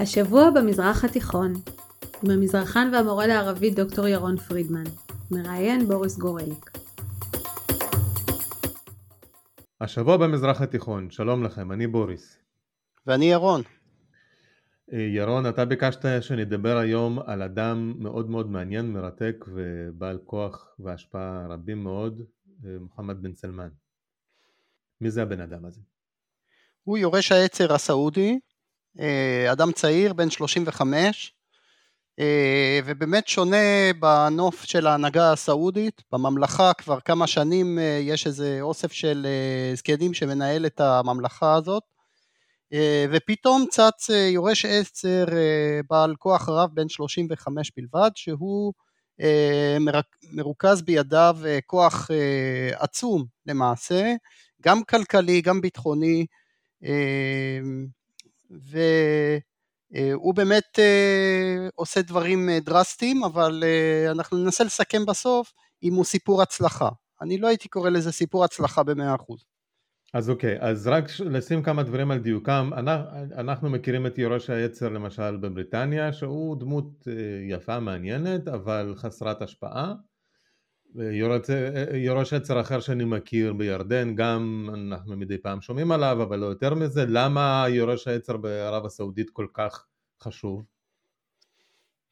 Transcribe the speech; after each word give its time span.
השבוע 0.00 0.50
במזרח 0.50 1.04
התיכון, 1.04 1.52
עם 2.22 2.30
המזרחן 2.30 2.90
והמורה 2.92 3.26
לערבית 3.26 3.74
דוקטור 3.74 4.06
ירון 4.06 4.36
פרידמן, 4.36 4.84
מראיין 5.30 5.88
בוריס 5.88 6.18
גורליק. 6.18 6.70
השבוע 9.80 10.16
במזרח 10.16 10.60
התיכון, 10.60 11.10
שלום 11.10 11.44
לכם, 11.44 11.72
אני 11.72 11.86
בוריס. 11.86 12.38
ואני 13.06 13.24
ירון. 13.24 13.62
אה, 14.92 14.98
ירון, 14.98 15.46
אתה 15.48 15.64
ביקשת 15.64 16.04
שנדבר 16.20 16.76
היום 16.76 17.18
על 17.18 17.42
אדם 17.42 17.94
מאוד 17.98 18.30
מאוד 18.30 18.50
מעניין, 18.50 18.92
מרתק 18.92 19.44
ובעל 19.48 20.18
כוח 20.24 20.74
והשפעה 20.78 21.46
רבים 21.50 21.82
מאוד, 21.82 22.22
אה, 22.64 22.70
מוחמד 22.80 23.22
בן 23.22 23.34
סלמן. 23.34 23.68
מי 25.00 25.10
זה 25.10 25.22
הבן 25.22 25.40
אדם 25.40 25.64
הזה? 25.64 25.80
הוא 26.84 26.98
יורש 26.98 27.32
העצר 27.32 27.74
הסעודי, 27.74 28.38
אדם 29.52 29.72
צעיר, 29.72 30.12
בן 30.12 30.30
35, 30.30 31.32
אה, 32.18 32.80
ובאמת 32.84 33.28
שונה 33.28 33.92
בנוף 34.00 34.64
של 34.64 34.86
ההנהגה 34.86 35.32
הסעודית, 35.32 36.02
בממלכה 36.12 36.72
כבר 36.72 37.00
כמה 37.00 37.26
שנים 37.26 37.78
אה, 37.78 37.98
יש 38.02 38.26
איזה 38.26 38.58
אוסף 38.60 38.92
של 38.92 39.26
זקנים 39.74 40.14
שמנהל 40.14 40.66
את 40.66 40.80
הממלכה 40.80 41.54
הזאת, 41.54 41.82
ופתאום 43.10 43.64
צץ 43.70 44.08
יורש 44.32 44.64
עצר 44.64 45.24
בעל 45.90 46.14
כוח 46.16 46.48
רב 46.48 46.70
בן 46.74 46.88
35 46.88 47.72
בלבד, 47.76 48.10
שהוא 48.14 48.72
מרוכז 50.32 50.82
בידיו 50.82 51.36
כוח 51.66 52.10
עצום 52.72 53.24
למעשה, 53.46 54.14
גם 54.62 54.84
כלכלי, 54.84 55.40
גם 55.40 55.60
ביטחוני, 55.60 56.26
והוא 58.50 60.34
באמת 60.34 60.78
אה, 60.78 61.68
עושה 61.74 62.02
דברים 62.02 62.48
אה, 62.48 62.60
דרסטיים, 62.60 63.24
אבל 63.24 63.62
אה, 63.66 64.10
אנחנו 64.10 64.38
ננסה 64.38 64.64
לסכם 64.64 65.06
בסוף 65.06 65.52
אם 65.82 65.94
הוא 65.94 66.04
סיפור 66.04 66.42
הצלחה. 66.42 66.88
אני 67.22 67.38
לא 67.38 67.48
הייתי 67.48 67.68
קורא 67.68 67.90
לזה 67.90 68.12
סיפור 68.12 68.44
הצלחה 68.44 68.82
במאה 68.82 69.14
אחוז. 69.14 69.44
אז 70.14 70.30
אוקיי, 70.30 70.56
אז 70.60 70.86
רק 70.86 71.04
לשים 71.20 71.62
כמה 71.62 71.82
דברים 71.82 72.10
על 72.10 72.18
דיוקם, 72.18 72.70
אנחנו 73.36 73.70
מכירים 73.70 74.06
את 74.06 74.18
יורש 74.18 74.50
היצר 74.50 74.88
למשל 74.88 75.36
בבריטניה, 75.36 76.12
שהוא 76.12 76.56
דמות 76.60 77.08
יפה, 77.48 77.80
מעניינת, 77.80 78.48
אבל 78.48 78.94
חסרת 78.96 79.42
השפעה. 79.42 79.94
יורש 81.94 82.32
עצר 82.32 82.60
אחר 82.60 82.80
שאני 82.80 83.04
מכיר 83.04 83.52
בירדן, 83.52 84.14
גם 84.14 84.70
אנחנו 84.74 85.16
מדי 85.16 85.38
פעם 85.38 85.60
שומעים 85.60 85.92
עליו, 85.92 86.22
אבל 86.22 86.38
לא 86.38 86.46
יותר 86.46 86.74
מזה, 86.74 87.04
למה 87.08 87.64
יורש 87.68 88.08
העצר 88.08 88.36
בערב 88.36 88.86
הסעודית 88.86 89.30
כל 89.30 89.46
כך 89.54 89.84
חשוב? 90.22 90.64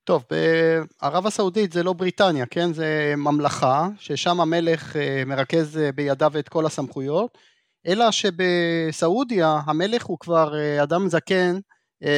טוב, 0.05 0.25
בערב 0.31 1.27
הסעודית 1.27 1.73
זה 1.73 1.83
לא 1.83 1.93
בריטניה, 1.93 2.47
כן? 2.47 2.73
זה 2.73 3.15
ממלכה, 3.17 3.89
ששם 3.99 4.41
המלך 4.41 4.97
אה, 4.97 5.23
מרכז 5.27 5.79
אה, 5.79 5.93
בידיו 5.93 6.33
את 6.39 6.49
כל 6.49 6.67
הסמכויות, 6.67 7.39
אלא 7.87 8.11
שבסעודיה 8.11 9.61
המלך 9.67 10.05
הוא 10.05 10.19
כבר 10.19 10.55
אה, 10.55 10.83
אדם 10.83 11.09
זקן, 11.09 11.59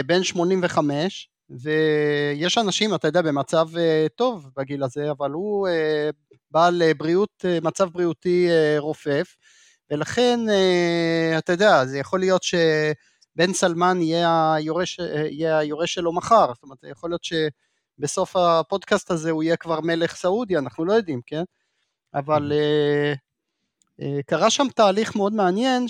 בן 0.06 0.22
85, 0.22 1.30
ויש 1.50 2.58
אנשים, 2.58 2.94
אתה 2.94 3.08
יודע, 3.08 3.22
במצב 3.22 3.68
טוב 4.16 4.50
בגיל 4.56 4.82
הזה, 4.82 5.10
אבל 5.10 5.30
הוא 5.30 5.68
בעל 6.50 6.82
אה, 6.82 6.94
בריאות, 6.94 7.44
אה, 7.44 7.58
מצב 7.62 7.88
בריאותי 7.88 8.48
אה, 8.50 8.76
רופף, 8.78 9.36
ולכן, 9.90 10.40
אתה 11.38 11.52
יודע, 11.52 11.84
זה 11.84 11.98
יכול 11.98 12.20
להיות 12.20 12.42
שבן 12.42 13.52
סלמן 13.52 14.02
יהיה 14.02 14.54
היורש, 14.54 14.98
יהיה 15.30 15.58
היורש 15.58 15.94
שלו 15.94 16.12
מחר, 16.12 16.52
זאת 16.54 16.62
אומרת, 16.62 16.78
יכול 16.90 17.10
להיות 17.10 17.24
שבסוף 17.24 18.36
הפודקאסט 18.36 19.10
הזה 19.10 19.30
הוא 19.30 19.42
יהיה 19.42 19.56
כבר 19.56 19.80
מלך 19.80 20.16
סעודי, 20.16 20.58
אנחנו 20.58 20.84
לא 20.84 20.92
יודעים, 20.92 21.20
כן? 21.26 21.42
אבל 22.14 22.52
mm-hmm. 24.00 24.06
קרה 24.26 24.50
שם 24.50 24.66
תהליך 24.74 25.16
מאוד 25.16 25.32
מעניין 25.32 25.86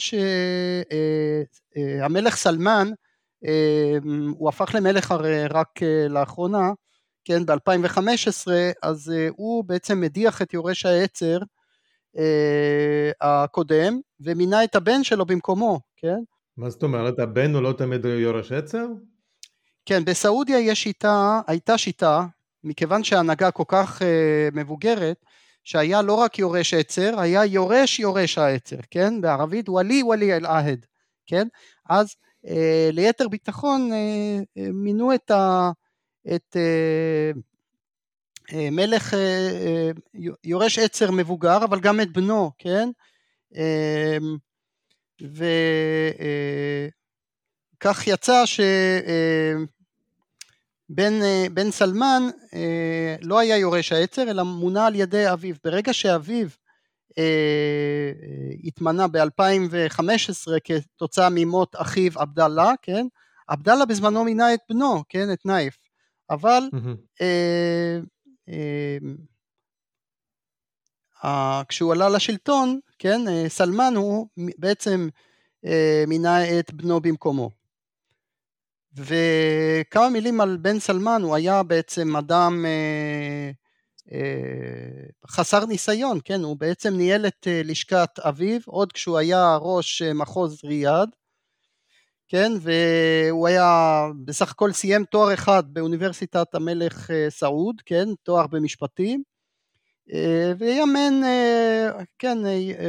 שהמלך 2.08 2.36
סלמן, 2.36 2.90
הוא 4.38 4.48
הפך 4.48 4.70
למלך 4.74 5.10
הרי 5.10 5.46
רק 5.46 5.80
לאחרונה, 6.08 6.70
כן, 7.28 7.46
ב-2015, 7.46 8.48
אז 8.82 9.08
uh, 9.08 9.32
הוא 9.36 9.64
בעצם 9.64 10.00
מדיח 10.00 10.42
את 10.42 10.54
יורש 10.54 10.86
העצר 10.86 11.38
uh, 12.16 12.20
הקודם, 13.20 14.00
ומינה 14.20 14.64
את 14.64 14.76
הבן 14.76 15.04
שלו 15.04 15.26
במקומו, 15.26 15.80
כן? 15.96 16.18
מה 16.56 16.70
זאת 16.70 16.82
אומרת, 16.82 17.18
הבן 17.18 17.54
הוא 17.54 17.62
לא 17.62 17.72
תמיד 17.72 18.04
יורש 18.04 18.52
עצר? 18.52 18.86
כן, 19.86 20.04
בסעודיה 20.04 20.58
יש 20.58 20.82
שיטה, 20.82 21.40
הייתה 21.46 21.78
שיטה, 21.78 22.26
מכיוון 22.64 23.04
שההנהגה 23.04 23.50
כל 23.50 23.64
כך 23.68 24.02
uh, 24.02 24.04
מבוגרת, 24.52 25.24
שהיה 25.64 26.02
לא 26.02 26.14
רק 26.14 26.38
יורש 26.38 26.74
עצר, 26.74 27.20
היה 27.20 27.44
יורש 27.44 28.00
יורש 28.00 28.38
העצר, 28.38 28.80
כן? 28.90 29.20
בערבית 29.20 29.68
וואלי 29.68 30.02
וואלי 30.02 30.36
אל-עהד, 30.36 30.86
כן? 31.26 31.48
אז 31.88 32.08
uh, 32.46 32.50
ליתר 32.92 33.28
ביטחון 33.28 33.90
uh, 33.92 34.60
מינו 34.72 35.14
את 35.14 35.30
ה... 35.30 35.70
את 36.34 36.56
אה, 36.56 37.30
אה, 38.52 38.70
מלך 38.70 39.14
אה, 39.14 39.90
יורש 40.44 40.78
עצר 40.78 41.10
מבוגר, 41.10 41.64
אבל 41.64 41.80
גם 41.80 42.00
את 42.00 42.12
בנו, 42.12 42.50
כן? 42.58 42.88
וכך 47.80 48.06
יצא 48.06 48.44
שבן 50.86 51.70
סלמן 51.70 52.22
לא 53.22 53.38
היה 53.38 53.56
יורש 53.56 53.92
העצר, 53.92 54.30
אלא 54.30 54.42
מונה 54.42 54.86
על 54.86 54.94
ידי 54.94 55.32
אביו. 55.32 55.54
ברגע 55.64 55.92
שאביו 55.92 56.48
התמנה 58.64 59.06
ב-2015 59.08 60.48
כתוצאה 60.64 61.28
ממות 61.30 61.76
אחיו 61.76 62.12
עבדאללה, 62.16 62.72
כן? 62.82 63.06
עבדאללה 63.48 63.84
בזמנו 63.84 64.24
מינה 64.24 64.54
את 64.54 64.60
בנו, 64.70 65.02
כן? 65.08 65.32
את 65.32 65.46
נייף. 65.46 65.87
אבל 66.30 66.62
אה, 67.20 67.98
אה, 71.24 71.62
כשהוא 71.68 71.92
עלה 71.92 72.08
לשלטון, 72.08 72.80
כן, 72.98 73.28
אה, 73.28 73.44
סלמן 73.48 73.92
הוא 73.96 74.26
בעצם 74.58 75.08
אה, 75.64 76.04
מינה 76.06 76.58
את 76.58 76.72
בנו 76.72 77.00
במקומו. 77.00 77.50
וכמה 78.96 80.08
מילים 80.10 80.40
על 80.40 80.56
בן 80.56 80.78
סלמן, 80.78 81.22
הוא 81.22 81.34
היה 81.34 81.62
בעצם 81.62 82.16
אדם 82.16 82.64
אה, 82.66 83.50
אה, 84.12 85.06
חסר 85.26 85.66
ניסיון, 85.66 86.18
כן, 86.24 86.40
הוא 86.40 86.56
בעצם 86.56 86.94
ניהל 86.94 87.26
את 87.26 87.46
אה, 87.46 87.60
לשכת 87.64 88.18
אביו, 88.18 88.60
עוד 88.66 88.92
כשהוא 88.92 89.18
היה 89.18 89.56
ראש 89.60 90.02
אה, 90.02 90.14
מחוז 90.14 90.64
ריאד, 90.64 91.08
כן, 92.28 92.52
והוא 92.60 93.48
היה, 93.48 94.06
בסך 94.24 94.50
הכל 94.50 94.72
סיים 94.72 95.04
תואר 95.04 95.34
אחד 95.34 95.62
באוניברסיטת 95.66 96.54
המלך 96.54 97.10
אה, 97.10 97.26
סעוד, 97.30 97.82
כן, 97.86 98.08
תואר 98.22 98.46
במשפטים, 98.46 99.22
אה, 100.12 100.52
והיה 100.58 100.86
מעין, 100.86 101.24
אה, 101.24 101.90
כן, 102.18 102.38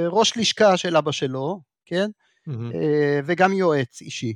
ראש 0.08 0.38
לשכה 0.38 0.78
של 0.78 0.98
אבא 0.98 1.12
שלו, 1.12 1.62
כן, 1.86 2.10
mm-hmm. 2.50 2.76
וגם 3.26 3.54
יועץ 3.54 4.02
אישי. 4.02 4.34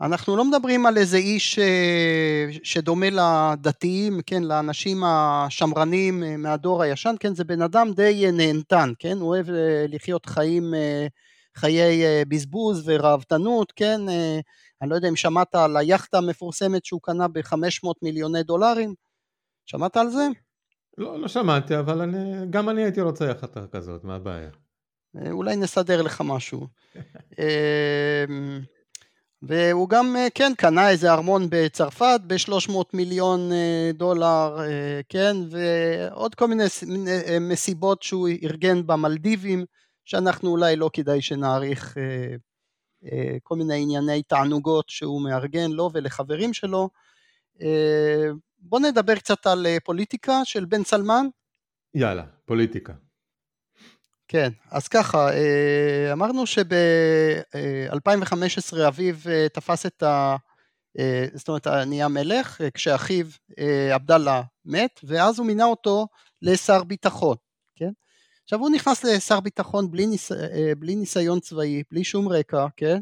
אנחנו 0.00 0.36
לא 0.36 0.44
מדברים 0.44 0.86
על 0.86 0.96
איזה 0.96 1.16
איש 1.16 1.58
שדומה 2.62 3.06
לדתיים, 3.10 4.20
כן, 4.26 4.42
לאנשים 4.42 5.04
השמרנים 5.04 6.42
מהדור 6.42 6.82
הישן, 6.82 7.14
כן, 7.20 7.34
זה 7.34 7.44
בן 7.44 7.62
אדם 7.62 7.92
די 7.92 8.26
נהנתן, 8.32 8.92
כן, 8.98 9.16
הוא 9.18 9.28
אוהב 9.28 9.46
לחיות 9.88 10.26
חיים 10.26 10.74
חיי 11.56 12.04
אה, 12.04 12.22
בזבוז 12.28 12.82
וראוותנות, 12.88 13.72
כן? 13.76 14.08
אה, 14.08 14.40
אני 14.82 14.90
לא 14.90 14.94
יודע 14.94 15.08
אם 15.08 15.16
שמעת 15.16 15.54
על 15.54 15.76
היאכטה 15.76 16.18
המפורסמת 16.18 16.84
שהוא 16.84 17.00
קנה 17.02 17.28
ב-500 17.28 17.88
מיליוני 18.02 18.42
דולרים, 18.42 18.94
שמעת 19.66 19.96
על 19.96 20.10
זה? 20.10 20.28
לא, 20.98 21.20
לא 21.20 21.28
שמעתי, 21.28 21.78
אבל 21.78 22.00
אני, 22.00 22.46
גם 22.50 22.68
אני 22.68 22.82
הייתי 22.82 23.00
רוצה 23.00 23.26
יאכטה 23.26 23.66
כזאת, 23.72 24.04
מה 24.04 24.14
הבעיה? 24.14 24.50
אה, 25.16 25.30
אולי 25.30 25.56
נסדר 25.56 26.02
לך 26.02 26.22
משהו. 26.24 26.66
והוא 29.42 29.88
גם, 29.88 30.16
כן, 30.34 30.52
קנה 30.56 30.90
איזה 30.90 31.12
ארמון 31.12 31.46
בצרפת 31.50 32.20
ב-300 32.26 32.72
מיליון 32.92 33.50
דולר, 33.94 34.58
כן, 35.08 35.36
ועוד 35.50 36.34
כל 36.34 36.46
מיני 36.46 36.64
מסיבות 37.40 38.02
שהוא 38.02 38.28
ארגן 38.42 38.86
במלדיבים. 38.86 39.64
שאנחנו 40.06 40.50
אולי 40.50 40.76
לא 40.76 40.90
כדאי 40.92 41.22
שנעריך 41.22 41.98
אה, 41.98 42.34
אה, 43.04 43.36
כל 43.42 43.56
מיני 43.56 43.82
ענייני 43.82 44.22
תענוגות 44.22 44.88
שהוא 44.88 45.22
מארגן 45.22 45.70
לו 45.70 45.90
ולחברים 45.92 46.54
שלו. 46.54 46.88
אה, 47.62 48.30
בוא 48.58 48.80
נדבר 48.80 49.14
קצת 49.14 49.46
על 49.46 49.66
פוליטיקה 49.84 50.40
של 50.44 50.64
בן 50.64 50.84
סלמן. 50.84 51.26
יאללה, 51.94 52.24
פוליטיקה. 52.44 52.92
כן, 54.28 54.50
אז 54.70 54.88
ככה, 54.88 55.28
אמרנו 56.12 56.46
שב-2015 56.46 58.88
אביו 58.88 59.14
תפס 59.52 59.86
את 59.86 60.02
ה... 60.02 60.36
זאת 61.34 61.48
אומרת, 61.48 61.66
נהיה 61.66 62.08
מלך, 62.08 62.60
כשאחיו 62.74 63.26
עבדאללה 63.94 64.42
מת, 64.64 65.00
ואז 65.04 65.38
הוא 65.38 65.46
מינה 65.46 65.64
אותו 65.64 66.06
לשר 66.42 66.84
ביטחון? 66.84 67.36
עכשיו 68.46 68.60
הוא 68.60 68.70
נכנס 68.70 69.04
לשר 69.04 69.40
ביטחון 69.40 69.90
בלי, 69.90 70.06
ניס... 70.06 70.32
בלי 70.78 70.94
ניסיון 70.94 71.40
צבאי, 71.40 71.82
בלי 71.90 72.04
שום 72.04 72.28
רקע, 72.28 72.66
כן? 72.76 73.00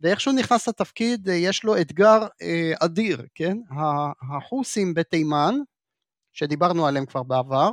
ואיך 0.00 0.20
שהוא 0.20 0.34
נכנס 0.34 0.68
לתפקיד 0.68 1.28
יש 1.28 1.64
לו 1.64 1.80
אתגר 1.80 2.26
אדיר, 2.80 3.26
כן? 3.34 3.56
החוסים 4.36 4.94
בתימן, 4.94 5.54
שדיברנו 6.32 6.86
עליהם 6.86 7.06
כבר 7.06 7.22
בעבר, 7.22 7.70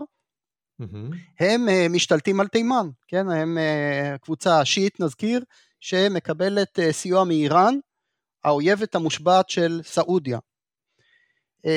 mm-hmm. 0.82 1.16
הם 1.40 1.68
uh, 1.68 1.90
משתלטים 1.90 2.40
על 2.40 2.48
תימן, 2.48 2.90
כן, 3.08 3.30
הם 3.30 3.58
קבוצה 4.22 4.66
שיעית 4.66 5.00
נזכיר, 5.00 5.44
שמקבלת 5.80 6.80
סיוע 6.92 7.24
מאיראן, 7.24 7.76
האויבת 8.44 8.96
המושבעת 8.96 9.50
של 9.50 9.82
סעודיה. 9.84 10.40
Uh, 11.66 11.70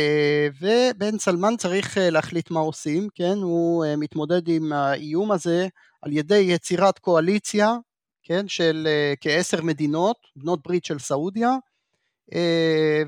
ובן 0.61 1.19
סלמן 1.19 1.57
צריך 1.57 1.97
uh, 1.97 2.01
להחליט 2.01 2.51
מה 2.51 2.61
עושים, 2.61 3.09
כן, 3.15 3.37
הוא 3.37 3.85
uh, 3.85 3.97
מתמודד 3.97 4.49
עם 4.49 4.73
האיום 4.73 5.33
הזה 5.33 5.69
על 6.03 6.13
ידי 6.13 6.39
יצירת 6.39 6.99
קואליציה, 6.99 7.75
כן, 8.23 8.49
של 8.49 8.89
כעשר 9.21 9.63
מדינות, 9.63 10.17
בנות 10.37 10.63
ברית 10.67 10.85
של 10.85 10.99
סעודיה, 10.99 11.51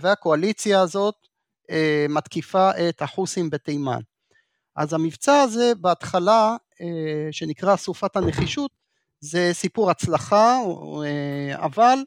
והקואליציה 0.00 0.80
הזאת 0.80 1.14
מתקיפה 2.08 2.70
את 2.88 3.02
החוסים 3.02 3.50
בתימן. 3.50 4.00
אז 4.76 4.92
המבצע 4.92 5.40
הזה 5.40 5.72
בהתחלה, 5.80 6.56
אה, 6.80 7.28
שנקרא 7.30 7.76
סופת 7.76 8.16
הנחישות, 8.16 8.70
זה 9.20 9.50
סיפור 9.52 9.90
הצלחה, 9.90 10.58
אה, 11.04 11.64
אבל 11.64 11.98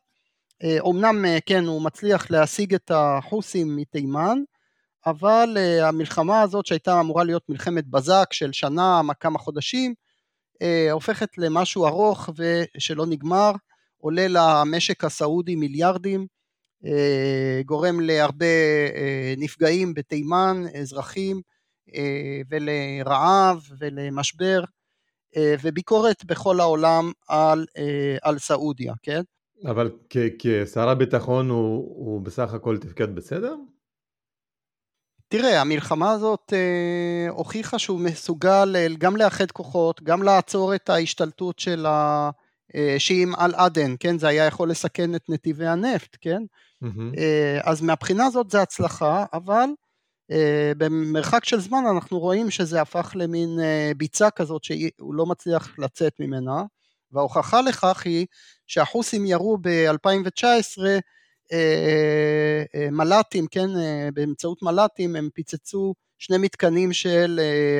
אומנם 0.79 1.25
אה, 1.25 1.37
כן 1.45 1.65
הוא 1.65 1.81
מצליח 1.81 2.31
להשיג 2.31 2.73
את 2.73 2.91
החוסים 2.93 3.75
מתימן, 3.75 4.37
אבל 5.05 5.57
המלחמה 5.81 6.41
הזאת 6.41 6.65
שהייתה 6.65 6.99
אמורה 6.99 7.23
להיות 7.23 7.43
מלחמת 7.49 7.87
בזק 7.87 8.33
של 8.33 8.53
שנה, 8.53 9.01
כמה 9.19 9.39
חודשים, 9.39 9.93
הופכת 10.91 11.37
למשהו 11.37 11.85
ארוך 11.85 12.29
ושלא 12.35 13.05
נגמר, 13.05 13.51
עולה 13.97 14.25
למשק 14.29 15.03
הסעודי 15.03 15.55
מיליארדים, 15.55 16.27
גורם 17.65 17.99
להרבה 17.99 18.45
נפגעים 19.37 19.93
בתימן, 19.93 20.63
אזרחים, 20.81 21.41
אה, 21.93 22.41
ולרעב 22.49 23.61
ולמשבר 23.79 24.63
אה, 25.37 25.55
וביקורת 25.63 26.25
בכל 26.25 26.59
העולם 26.59 27.11
על, 27.27 27.65
אה, 27.77 28.17
על 28.21 28.39
סעודיה, 28.39 28.93
כן? 29.03 29.21
אבל 29.65 29.91
כשר 30.39 30.89
הביטחון 30.89 31.49
הוא, 31.49 31.77
הוא 31.77 32.21
בסך 32.21 32.53
הכל 32.53 32.77
תפקד 32.77 33.15
בסדר? 33.15 33.55
תראה, 35.37 35.61
המלחמה 35.61 36.11
הזאת 36.11 36.53
אה, 36.53 37.29
הוכיחה 37.29 37.79
שהוא 37.79 37.99
מסוגל 37.99 38.95
גם 38.97 39.15
לאחד 39.15 39.51
כוחות, 39.51 40.03
גם 40.03 40.23
לעצור 40.23 40.75
את 40.75 40.89
ההשתלטות 40.89 41.59
של 41.59 41.85
השיעים 41.89 43.35
על 43.35 43.55
עדן, 43.55 43.95
כן? 43.99 44.17
זה 44.17 44.27
היה 44.27 44.45
יכול 44.45 44.69
לסכן 44.69 45.15
את 45.15 45.29
נתיבי 45.29 45.67
הנפט, 45.67 46.17
כן? 46.21 46.41
Mm-hmm. 46.83 47.17
אה, 47.17 47.59
אז 47.63 47.81
מהבחינה 47.81 48.25
הזאת 48.25 48.51
זה 48.51 48.61
הצלחה, 48.61 49.25
אבל 49.33 49.65
אה, 50.31 50.71
במרחק 50.77 51.45
של 51.45 51.59
זמן 51.59 51.83
אנחנו 51.95 52.19
רואים 52.19 52.51
שזה 52.51 52.81
הפך 52.81 53.11
למין 53.15 53.59
אה, 53.59 53.91
ביצה 53.97 54.29
כזאת 54.29 54.63
שהוא 54.63 55.13
לא 55.15 55.25
מצליח 55.25 55.79
לצאת 55.79 56.13
ממנה, 56.19 56.63
וההוכחה 57.11 57.61
לכך 57.61 58.05
היא 58.05 58.25
שהחוסים 58.67 59.25
ירו 59.25 59.57
ב-2019 59.61 60.85
אה, 60.85 60.99
מל"טים, 62.91 63.47
כן, 63.47 63.67
באמצעות 64.13 64.61
מל"טים 64.61 65.15
הם 65.15 65.29
פיצצו 65.33 65.93
שני 66.17 66.37
מתקנים 66.37 66.93
של 66.93 67.39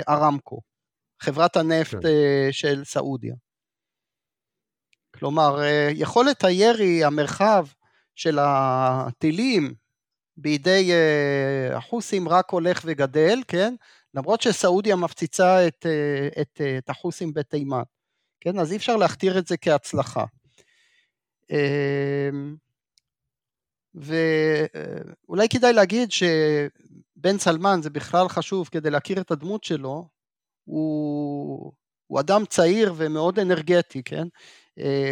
ארמקו, 0.09 0.62
חברת 1.19 1.57
הנפט 1.57 2.01
כן. 2.01 2.51
של 2.51 2.83
סעודיה. 2.83 3.35
כלומר, 5.15 5.59
יכולת 5.94 6.44
הירי, 6.44 7.03
המרחב 7.03 7.65
של 8.15 8.38
הטילים 8.41 9.73
בידי 10.38 10.91
אה, 10.91 11.77
החוסים 11.77 12.29
רק 12.29 12.50
הולך 12.50 12.81
וגדל, 12.85 13.39
כן? 13.47 13.75
למרות 14.13 14.41
שסעודיה 14.41 14.95
מפציצה 14.95 15.67
את, 15.67 15.85
אה, 15.85 16.41
את, 16.41 16.62
אה, 16.62 16.77
את 16.77 16.89
החוסים 16.89 17.33
בתימן, 17.33 17.83
כן? 18.39 18.59
אז 18.59 18.71
אי 18.71 18.77
אפשר 18.77 18.95
להכתיר 18.95 19.38
את 19.39 19.47
זה 19.47 19.57
כהצלחה. 19.57 20.25
ואולי 23.95 25.50
כדאי 25.50 25.74
להגיד 25.74 26.12
שבן 26.12 27.38
סלמן 27.38 27.80
זה 27.83 27.89
בכלל 27.89 28.27
חשוב 28.30 28.69
כדי 28.71 28.89
להכיר 28.89 29.21
את 29.21 29.31
הדמות 29.31 29.63
שלו, 29.63 30.07
הוא, 30.63 31.71
הוא 32.07 32.19
אדם 32.19 32.45
צעיר 32.50 32.94
ומאוד 32.97 33.39
אנרגטי, 33.39 34.03
כן? 34.03 34.27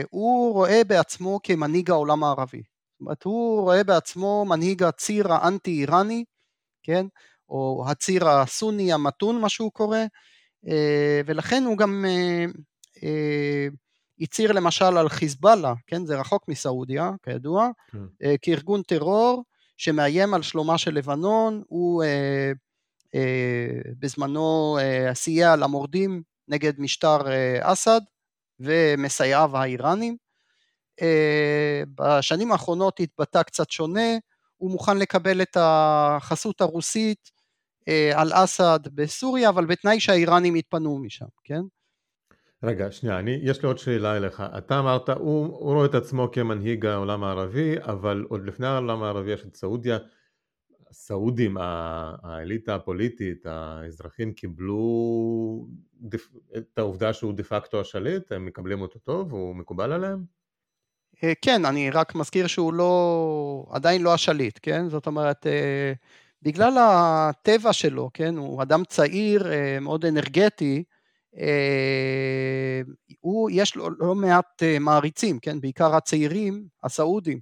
הוא 0.09 0.53
רואה 0.53 0.83
בעצמו 0.87 1.39
כמנהיג 1.43 1.89
העולם 1.91 2.23
הערבי. 2.23 2.61
אומרת, 3.03 3.23
הוא 3.23 3.61
רואה 3.61 3.83
בעצמו 3.83 4.45
מנהיג 4.45 4.83
הציר 4.83 5.33
האנטי-איראני, 5.33 6.23
כן? 6.83 7.05
או 7.49 7.85
הציר 7.87 8.29
הסוני 8.29 8.93
המתון, 8.93 9.41
מה 9.41 9.49
שהוא 9.49 9.71
קורא, 9.71 9.97
אה, 10.67 11.21
ולכן 11.25 11.63
הוא 11.63 11.77
גם 11.77 12.05
אה, 12.07 12.45
אה, 13.03 13.67
הצהיר 14.19 14.51
למשל 14.51 14.97
על 14.97 15.09
חיזבאללה, 15.09 15.73
כן? 15.87 16.05
זה 16.05 16.19
רחוק 16.19 16.47
מסעודיה, 16.47 17.11
כידוע, 17.23 17.69
כן. 17.91 17.97
כארגון 18.41 18.81
טרור 18.81 19.43
שמאיים 19.77 20.33
על 20.33 20.41
שלומה 20.41 20.77
של 20.77 20.93
לבנון, 20.93 21.61
הוא 21.67 22.03
בזמנו 23.99 24.77
סייע 25.13 25.55
למורדים 25.55 26.21
נגד 26.47 26.79
משטר 26.79 27.17
אסד 27.61 28.01
ומסייעיו 28.59 29.57
האיראנים. 29.57 30.17
אה, 31.01 31.83
בשנים 31.95 32.51
האחרונות 32.51 32.99
התבטא 32.99 33.43
קצת 33.43 33.71
שונה, 33.71 34.17
הוא 34.57 34.71
מוכן 34.71 34.97
לקבל 34.97 35.41
את 35.41 35.57
החסות 35.59 36.61
הרוסית 36.61 37.31
אה, 37.87 38.11
על 38.15 38.31
אסד 38.33 38.79
בסוריה, 38.93 39.49
אבל 39.49 39.65
בתנאי 39.65 39.99
שהאיראנים 39.99 40.55
יתפנו 40.55 40.99
משם, 40.99 41.25
כן? 41.43 41.61
רגע, 42.63 42.91
שנייה, 42.91 43.19
אני, 43.19 43.39
יש 43.41 43.61
לי 43.61 43.67
עוד 43.67 43.77
שאלה 43.77 44.17
אליך. 44.17 44.43
אתה 44.57 44.79
אמרת, 44.79 45.09
הוא, 45.09 45.45
הוא 45.45 45.73
רואה 45.73 45.85
את 45.85 45.95
עצמו 45.95 46.31
כמנהיג 46.31 46.85
העולם 46.85 47.23
הערבי, 47.23 47.75
אבל 47.79 48.25
עוד 48.29 48.45
לפני 48.45 48.67
העולם 48.67 49.03
הערבי 49.03 49.31
יש 49.31 49.45
את 49.45 49.55
סעודיה. 49.55 49.97
הסעודים, 50.93 51.57
האליטה 51.59 52.75
הפוליטית, 52.75 53.45
האזרחים 53.45 54.33
קיבלו 54.33 55.67
את 56.57 56.77
העובדה 56.77 57.13
שהוא 57.13 57.33
דה 57.33 57.43
פקטו 57.43 57.81
השליט, 57.81 58.31
הם 58.31 58.45
מקבלים 58.45 58.81
אותו 58.81 58.99
טוב, 58.99 59.31
הוא 59.31 59.55
מקובל 59.55 59.91
עליהם? 59.91 60.23
אה, 61.23 61.33
כן, 61.41 61.65
אני 61.65 61.89
רק 61.89 62.15
מזכיר 62.15 62.47
שהוא 62.47 62.73
לא, 62.73 63.65
עדיין 63.69 64.01
לא 64.01 64.13
השליט, 64.13 64.59
כן? 64.61 64.89
זאת 64.89 65.07
אומרת, 65.07 65.47
אה, 65.47 65.93
בגלל 66.41 66.73
הטבע 66.79 67.73
שלו, 67.73 68.09
כן? 68.13 68.37
הוא 68.37 68.61
אדם 68.61 68.83
צעיר, 68.83 69.51
אה, 69.51 69.79
מאוד 69.79 70.05
אנרגטי, 70.05 70.83
הוא, 73.19 73.49
יש 73.53 73.75
לו 73.75 73.89
לא 73.99 74.15
מעט 74.15 74.63
מעריצים, 74.79 75.39
כן? 75.39 75.61
בעיקר 75.61 75.95
הצעירים, 75.95 76.67
הסעודים. 76.83 77.39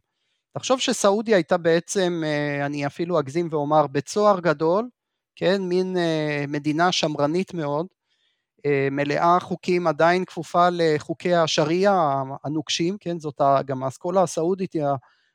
תחשוב 0.54 0.80
שסעודיה 0.80 1.36
הייתה 1.36 1.58
בעצם, 1.58 2.24
אני 2.66 2.86
אפילו 2.86 3.20
אגזים 3.20 3.48
ואומר, 3.52 3.88
בצוהר 3.88 4.40
גדול, 4.40 4.90
כן? 5.36 5.62
מין 5.62 5.96
מדינה 6.48 6.92
שמרנית 6.92 7.54
מאוד, 7.54 7.88
אה, 8.66 8.88
מלאה 8.92 9.40
חוקים, 9.40 9.88
עדיין 9.88 10.26
כפופה 10.26 10.68
לחוקי 10.72 11.36
השריעה 11.36 12.24
הנוקשים, 12.44 12.98
כן, 13.00 13.20
זאת 13.20 13.42
גם 13.66 13.84
האסכולה 13.84 14.24
הסעודית, 14.24 14.74
היא 14.74 14.84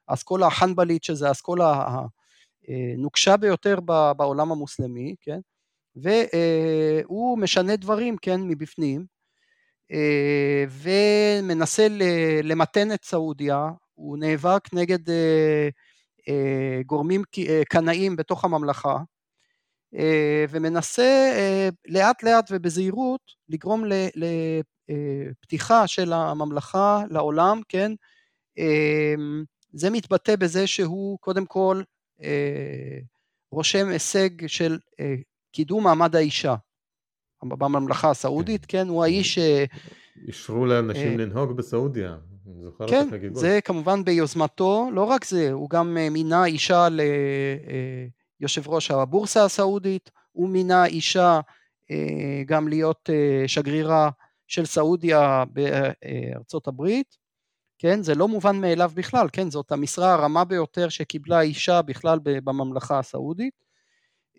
האסכולה 0.09 0.47
החנבלית, 0.47 1.05
שזה 1.05 1.29
האסכולה 1.29 1.99
הנוקשה 2.69 3.37
ביותר 3.37 3.81
בעולם 4.17 4.53
המוסלמי, 4.53 5.15
כן, 5.21 5.41
והוא 5.97 7.39
משנה 7.39 7.77
דברים, 7.77 8.17
כן, 8.17 8.41
מבפנים, 8.43 9.07
אה, 9.93 10.65
ומנסה 10.71 11.87
למתן 12.43 12.93
את 12.93 13.05
סעודיה, 13.05 13.71
הוא 13.95 14.19
נאבק 14.19 14.69
נגד 14.73 15.11
אה, 15.11 15.69
גורמים 16.87 17.23
קנאים 17.69 18.17
בתוך 18.17 18.45
הממלכה, 18.45 18.97
אה, 19.95 20.45
ומנסה 20.51 21.33
אה, 21.37 21.69
לאט 21.89 22.23
לאט 22.23 22.49
ובזהירות 22.51 23.21
לגרום 23.49 23.85
לפתיחה 24.15 25.81
אה, 25.81 25.87
של 25.87 26.13
הממלכה 26.13 27.05
לעולם, 27.11 27.61
כן? 27.69 27.93
זה 29.73 29.91
מתבטא 29.91 30.37
בזה 30.37 30.67
שהוא 30.67 31.19
קודם 31.19 31.47
כל 31.47 31.83
רושם 33.51 33.89
הישג 33.89 34.47
של 34.47 34.79
קידום 35.57 35.85
מעמד 35.85 36.17
האישה 36.17 36.55
בממלכה 37.43 38.11
הסעודית, 38.11 38.67
כן? 38.67 38.89
הוא 38.89 39.05
האיש 39.05 39.39
אישרו 40.27 40.67
לאנשים 40.67 41.19
לנהוג 41.19 41.53
בסעודיה. 41.53 42.17
כן, 42.87 43.09
זה 43.33 43.59
כמובן 43.65 44.05
ביוזמתו, 44.05 44.89
לא 44.93 45.05
רק 45.05 45.25
זה, 45.25 45.53
הוא 45.53 45.71
גם 45.71 45.99
מינה 46.11 46.45
אישה 46.45 46.89
ליושב 48.41 48.69
ראש 48.69 48.91
הבורסה 48.91 49.45
הסעודית, 49.45 50.11
הוא 50.33 50.49
מינה 50.49 50.87
אישה 50.87 51.41
גם 52.47 52.69
להיות 52.69 53.11
שגרירה 53.47 54.11
של 54.47 54.65
סעודיה 54.65 55.45
בארצות 55.53 56.69
הברית, 56.69 57.17
כן, 57.79 58.03
זה 58.03 58.15
לא 58.15 58.29
מובן 58.29 58.61
מאליו 58.61 58.91
בכלל, 58.95 59.29
כן, 59.33 59.51
זאת 59.51 59.73
המשרה 59.73 60.15
הרמה 60.15 60.45
ביותר 60.45 60.89
שקיבלה 60.89 61.41
אישה 61.41 61.83
בכלל 61.83 62.19
בממלכה 62.25 62.99
הסעודית. 62.99 63.66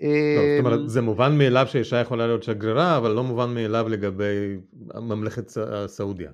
לא, 0.02 0.10
זאת 0.10 0.60
אומרת, 0.60 0.80
אמ, 0.80 0.88
זה 0.88 1.02
מובן 1.02 1.38
מאליו 1.38 1.68
שאישה 1.68 1.98
יכולה 1.98 2.28
להיות 2.28 2.44
שגרירה, 2.44 2.98
אבל 2.98 3.12
לא 3.12 3.24
מובן 3.24 3.54
מאליו 3.54 3.90
לגבי 3.90 4.58
ממלכת 4.96 5.52
סעודיה. 5.88 6.32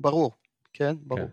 ברור, 0.00 0.32
כן, 0.72 0.94
ברור. 1.06 1.26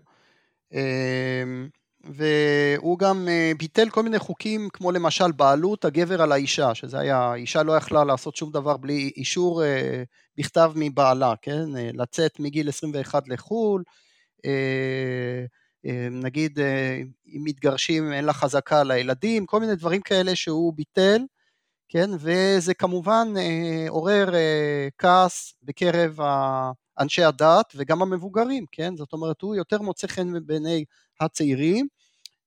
כן. 0.72 0.78
אמ, 0.78 1.70
והוא 2.04 3.00
גם 3.00 3.28
אה, 3.28 3.52
ביטל 3.58 3.90
כל 3.90 4.04
מיני 4.04 4.20
חוקים 4.20 4.70
כמו 4.74 4.92
למשל 4.92 5.32
בעלות 5.32 5.86
הגבר 5.86 6.22
על 6.22 6.32
האישה, 6.32 6.76
שזה 6.76 7.00
היה, 7.00 7.18
האישה 7.18 7.64
לא 7.64 7.78
יכלה 7.78 8.04
לעשות 8.04 8.36
שום 8.36 8.52
דבר 8.52 8.78
בלי 8.78 9.12
אישור 9.18 9.64
אה, 9.64 10.04
בכתב 10.38 10.72
מבעלה, 10.76 11.34
כן, 11.42 11.78
אה, 11.78 11.90
לצאת 11.94 12.40
מגיל 12.40 12.70
21 12.70 13.28
לחו"ל, 13.28 13.84
נגיד 16.12 16.60
אם 17.28 17.42
מתגרשים 17.44 18.14
אין 18.14 18.26
לה 18.26 18.34
חזקה 18.34 18.84
לילדים, 18.84 19.46
כל 19.46 19.60
מיני 19.60 19.76
דברים 19.76 20.02
כאלה 20.02 20.36
שהוא 20.36 20.74
ביטל, 20.74 21.22
כן, 21.90 22.10
וזה 22.20 22.74
כמובן 22.74 23.28
עורר 23.90 24.30
כעס 24.98 25.54
בקרב 25.64 26.18
אנשי 27.00 27.24
הדת 27.24 27.74
וגם 27.76 28.02
המבוגרים, 28.02 28.66
כן, 28.72 28.96
זאת 28.96 29.14
אומרת 29.14 29.42
הוא 29.42 29.56
יותר 29.56 29.82
מוצא 29.82 30.08
חן 30.08 30.46
בעיני 30.46 30.86
הצעירים, 31.20 31.88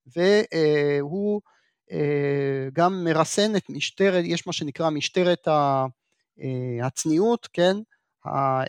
והוא 0.07 1.41
אה, 1.93 2.69
גם 2.73 3.05
מרסן 3.05 3.57
את 3.57 3.71
משטרת, 3.71 4.25
יש 4.25 4.47
מה 4.47 4.53
שנקרא 4.53 4.91
משטרת 4.91 5.49
אה, 5.49 5.87
הצניעות, 6.83 7.49
כן, 7.53 7.77
אה, 8.27 8.63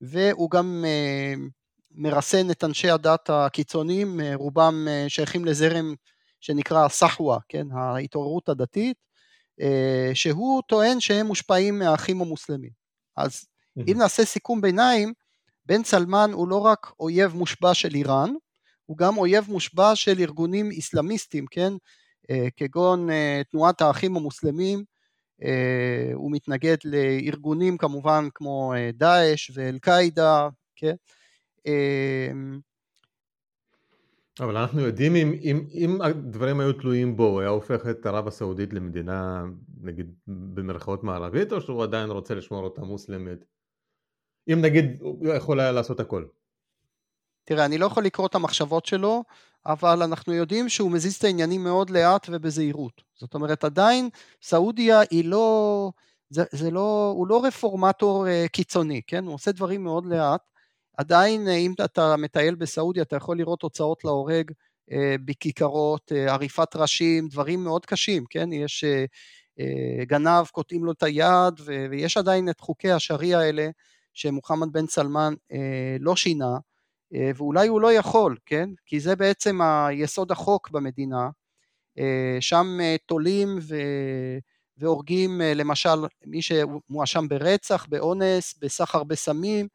והוא 0.00 0.50
גם 0.50 0.84
מרסן 1.96 2.50
את 2.50 2.64
אנשי 2.64 2.90
הדת 2.90 3.30
הקיצוניים, 3.30 4.20
רובם 4.34 4.86
שייכים 5.08 5.44
לזרם 5.44 5.94
שנקרא 6.40 6.88
סחווה, 6.88 7.38
כן, 7.48 7.66
ההתעוררות 7.72 8.48
הדתית, 8.48 8.96
שהוא 10.14 10.62
טוען 10.68 11.00
שהם 11.00 11.26
מושפעים 11.26 11.78
מהאחים 11.78 12.20
המוסלמים. 12.20 12.70
אז 13.16 13.44
אם 13.78 13.94
נעשה 13.98 14.24
סיכום 14.24 14.60
ביניים, 14.60 15.12
בן 15.66 15.84
סלמן 15.84 16.30
הוא 16.32 16.48
לא 16.48 16.56
רק 16.56 16.92
אויב 17.00 17.34
מושבע 17.34 17.74
של 17.74 17.94
איראן, 17.94 18.32
הוא 18.86 18.96
גם 18.98 19.18
אויב 19.18 19.44
מושבע 19.48 19.96
של 19.96 20.18
ארגונים 20.18 20.70
איסלאמיסטיים, 20.70 21.46
כן? 21.50 21.72
אה, 22.30 22.48
כגון 22.56 23.10
אה, 23.10 23.42
תנועת 23.50 23.80
האחים 23.80 24.16
המוסלמים, 24.16 24.84
אה, 25.42 26.10
הוא 26.14 26.32
מתנגד 26.32 26.76
לארגונים 26.84 27.78
כמובן 27.78 28.28
כמו 28.34 28.72
דאעש 28.94 29.50
ואל-קאעידה, 29.54 30.48
כן? 30.76 30.94
אבל 34.40 34.56
אנחנו 34.56 34.80
יודעים 34.80 35.16
אם, 35.16 35.32
אם, 35.42 35.66
אם 35.74 36.00
הדברים 36.02 36.60
היו 36.60 36.72
תלויים 36.72 37.16
בו, 37.16 37.26
הוא 37.26 37.40
היה 37.40 37.48
הופך 37.48 37.86
את 37.90 38.06
ערב 38.06 38.28
הסעודית 38.28 38.72
למדינה 38.72 39.44
נגיד 39.80 40.14
במרכאות 40.26 41.04
מערבית 41.04 41.52
או 41.52 41.60
שהוא 41.60 41.82
עדיין 41.82 42.10
רוצה 42.10 42.34
לשמור 42.34 42.64
אותה 42.64 42.80
מוסלמית? 42.80 43.44
אם 44.52 44.58
נגיד 44.60 44.84
הוא 45.00 45.34
יכול 45.34 45.60
היה 45.60 45.72
לעשות 45.72 46.00
הכל. 46.00 46.24
תראה, 47.44 47.64
אני 47.64 47.78
לא 47.78 47.86
יכול 47.86 48.04
לקרוא 48.04 48.26
את 48.26 48.34
המחשבות 48.34 48.86
שלו, 48.86 49.24
אבל 49.66 50.02
אנחנו 50.02 50.32
יודעים 50.32 50.68
שהוא 50.68 50.90
מזיז 50.90 51.14
את 51.14 51.24
העניינים 51.24 51.64
מאוד 51.64 51.90
לאט 51.90 52.26
ובזהירות. 52.30 53.02
זאת 53.14 53.34
אומרת, 53.34 53.64
עדיין 53.64 54.08
סעודיה 54.42 55.00
היא 55.10 55.24
לא, 55.24 55.90
זה, 56.30 56.44
זה 56.52 56.70
לא, 56.70 57.12
הוא 57.16 57.26
לא 57.26 57.44
רפורמטור 57.44 58.26
uh, 58.26 58.48
קיצוני, 58.48 59.02
כן? 59.06 59.24
הוא 59.24 59.34
עושה 59.34 59.52
דברים 59.52 59.84
מאוד 59.84 60.06
לאט. 60.06 60.40
עדיין, 60.96 61.46
uh, 61.46 61.50
אם 61.50 61.72
אתה 61.84 62.16
מטייל 62.16 62.54
בסעודיה, 62.54 63.02
אתה 63.02 63.16
יכול 63.16 63.38
לראות 63.38 63.62
הוצאות 63.62 64.04
להורג 64.04 64.50
uh, 64.50 64.94
בכיכרות, 65.24 66.12
uh, 66.12 66.30
עריפת 66.30 66.76
ראשים, 66.76 67.28
דברים 67.28 67.64
מאוד 67.64 67.86
קשים, 67.86 68.24
כן? 68.30 68.52
יש 68.52 68.84
גנב, 70.02 70.46
קוטעים 70.46 70.84
לו 70.84 70.92
את 70.92 71.02
היד, 71.02 71.60
ויש 71.90 72.16
עדיין 72.16 72.48
את 72.48 72.60
חוקי 72.60 72.90
השריעה 72.90 73.40
האלה, 73.40 73.68
שמוחמד 74.12 74.72
בן 74.72 74.86
סלמן 74.86 75.34
לא 76.00 76.16
שינה. 76.16 76.56
אה, 77.14 77.30
ואולי 77.36 77.68
הוא 77.68 77.80
לא 77.80 77.92
יכול, 77.92 78.36
כן? 78.46 78.70
כי 78.86 79.00
זה 79.00 79.16
בעצם 79.16 79.60
היסוד 79.62 80.32
החוק 80.32 80.70
במדינה, 80.70 81.30
אה, 81.98 82.36
שם 82.40 82.66
אה, 82.80 82.96
תולים 83.06 83.58
ו... 83.62 83.76
והורגים 84.78 85.40
למשל 85.40 85.98
מי 86.26 86.40
שמואשם 86.42 87.28
ברצח, 87.28 87.86
באונס, 87.86 88.54
בסחר 88.58 89.04
בסמים, 89.04 89.68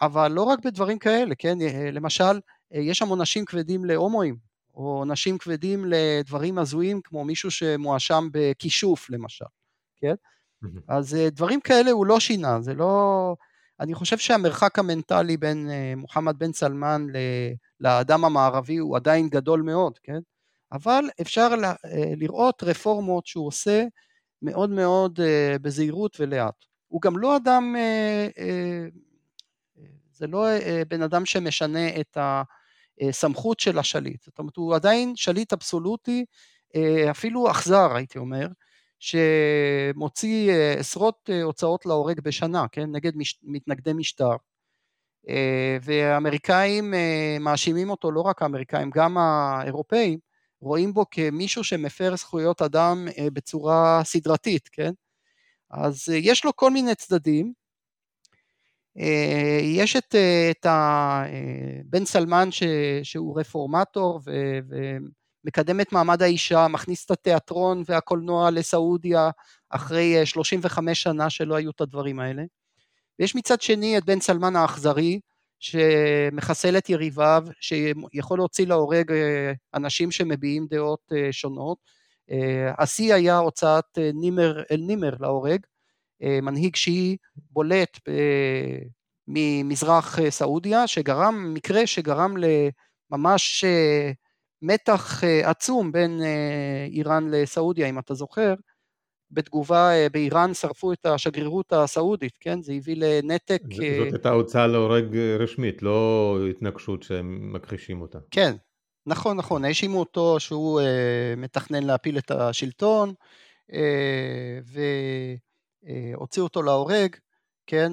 אבל 0.00 0.32
לא 0.32 0.42
רק 0.42 0.58
בדברים 0.64 0.98
כאלה, 0.98 1.34
כן? 1.34 1.58
למשל, 1.92 2.40
יש 2.70 2.98
שם 2.98 3.08
עונשים 3.08 3.44
כבדים 3.44 3.84
להומואים, 3.84 4.36
או 4.74 4.98
עונשים 4.98 5.38
כבדים 5.38 5.84
לדברים 5.88 6.58
הזויים, 6.58 7.00
כמו 7.04 7.24
מישהו 7.24 7.50
שמואשם 7.50 8.28
בכישוף 8.32 9.10
למשל, 9.10 9.44
כן? 9.96 10.14
אז 10.88 11.16
דברים 11.32 11.60
כאלה 11.60 11.90
הוא 11.90 12.06
לא 12.06 12.20
שינה, 12.20 12.60
זה 12.60 12.74
לא... 12.74 13.34
אני 13.80 13.94
חושב 13.94 14.18
שהמרחק 14.18 14.78
המנטלי 14.78 15.36
בין 15.36 15.70
אה, 15.70 15.92
מוחמד 15.96 16.38
בן 16.38 16.52
סלמן 16.52 17.06
לאדם 17.80 18.24
המערבי 18.24 18.76
הוא 18.76 18.96
עדיין 18.96 19.28
גדול 19.28 19.62
מאוד, 19.62 19.98
כן? 20.02 20.18
אבל 20.72 21.04
אפשר 21.20 21.48
אה, 21.64 21.72
לראות 22.16 22.62
רפורמות 22.62 23.26
שהוא 23.26 23.46
עושה 23.46 23.84
מאוד 24.42 24.70
מאוד 24.70 25.20
אה, 25.20 25.56
בזהירות 25.62 26.16
ולאט. 26.20 26.54
הוא 26.88 27.02
גם 27.02 27.18
לא 27.18 27.36
אדם, 27.36 27.74
זה 30.16 30.26
לא 30.26 30.46
בן 30.88 31.02
אדם 31.02 31.26
שמשנה 31.26 31.88
את 32.00 32.16
הסמכות 33.00 33.60
של 33.60 33.78
השליט, 33.78 34.22
זאת 34.24 34.38
אומרת 34.38 34.56
הוא 34.56 34.74
עדיין 34.74 35.16
שליט 35.16 35.52
אבסולוטי, 35.52 36.24
אפילו 37.10 37.50
אכזר 37.50 37.96
הייתי 37.96 38.18
אומר, 38.18 38.46
שמוציא 38.98 40.50
אה, 40.50 40.74
עשרות 40.78 41.30
אה, 41.32 41.42
הוצאות 41.42 41.86
להורג 41.86 42.20
בשנה, 42.20 42.66
כן, 42.72 42.96
נגד 42.96 43.16
מש, 43.16 43.38
מתנגדי 43.42 43.92
משטר. 43.92 44.36
אה, 45.28 45.76
והאמריקאים 45.82 46.94
מאשימים 47.40 47.90
אותו, 47.90 48.10
לא 48.10 48.20
רק 48.20 48.42
האמריקאים, 48.42 48.90
גם 48.94 49.18
האירופאים, 49.18 50.18
רואים 50.60 50.94
בו 50.94 51.04
כמישהו 51.10 51.64
שמפר 51.64 52.16
זכויות 52.16 52.62
אדם 52.62 53.08
בצורה 53.32 54.00
סדרתית, 54.04 54.68
כן? 54.68 54.90
אז 55.70 56.08
יש 56.08 56.44
לו 56.44 56.56
כל 56.56 56.70
מיני 56.70 56.94
צדדים. 56.94 57.52
יש 59.62 59.96
את, 59.96 60.14
את 60.50 60.66
בן 61.84 62.04
סלמן 62.04 62.52
ש, 62.52 62.62
שהוא 63.02 63.40
רפורמטור 63.40 64.20
ו, 64.26 64.32
מקדם 65.46 65.80
את 65.80 65.92
מעמד 65.92 66.22
האישה, 66.22 66.68
מכניס 66.68 67.04
את 67.04 67.10
התיאטרון 67.10 67.82
והקולנוע 67.86 68.50
לסעודיה 68.50 69.30
אחרי 69.70 70.26
35 70.26 70.88
אה, 70.88 70.94
שנה 70.94 71.30
שלא 71.30 71.54
היו 71.54 71.70
את 71.70 71.80
הדברים 71.80 72.20
האלה. 72.20 72.42
ויש 73.18 73.34
מצד 73.34 73.60
שני 73.60 73.98
את 73.98 74.04
בן 74.04 74.20
סלמן 74.20 74.56
האכזרי, 74.56 75.20
שמחסל 75.58 76.78
את 76.78 76.90
יריביו, 76.90 77.44
שיכול 77.60 78.38
להוציא 78.38 78.66
להורג 78.66 79.12
אה, 79.12 79.52
אנשים 79.74 80.10
שמביעים 80.10 80.66
דעות 80.70 81.12
אה, 81.12 81.32
שונות. 81.32 81.78
השיא 82.78 83.14
היה 83.14 83.38
הוצאת 83.38 83.98
נימר 84.14 84.62
אל 84.70 84.80
נימר 84.80 85.14
להורג, 85.20 85.60
מנהיג 86.20 86.76
שיעי 86.76 87.16
בולט 87.50 87.98
ממזרח 89.28 90.18
סעודיה, 90.28 90.86
שגרם, 90.86 91.54
מקרה 91.54 91.86
שגרם 91.86 92.34
לממש 93.10 93.64
מתח 94.62 95.24
אה, 95.24 95.50
עצום 95.50 95.92
בין 95.92 96.22
אה, 96.22 96.86
איראן 96.90 97.30
לסעודיה, 97.30 97.88
אם 97.88 97.98
אתה 97.98 98.14
זוכר, 98.14 98.54
בתגובה 99.30 99.90
אה, 99.90 100.06
באיראן 100.12 100.54
שרפו 100.54 100.92
את 100.92 101.06
השגרירות 101.06 101.72
הסעודית, 101.72 102.36
כן? 102.40 102.62
זה 102.62 102.72
הביא 102.72 102.96
לנתק... 102.96 103.62
זאת 103.72 104.12
הייתה 104.12 104.30
הוצאה 104.30 104.66
להורג 104.66 105.16
רשמית, 105.16 105.82
לא 105.82 106.38
התנגשות 106.50 107.02
שהם 107.02 107.52
מכחישים 107.52 108.00
אותה. 108.00 108.18
כן, 108.30 108.52
נכון, 109.06 109.36
נכון, 109.36 109.64
האשימו 109.64 110.00
אותו 110.00 110.40
שהוא 110.40 110.80
מתכנן 111.36 111.82
להפיל 111.82 112.18
את 112.18 112.30
השלטון, 112.30 113.14
והוציאו 115.86 116.44
אותו 116.44 116.62
להורג, 116.62 117.16
כן? 117.66 117.92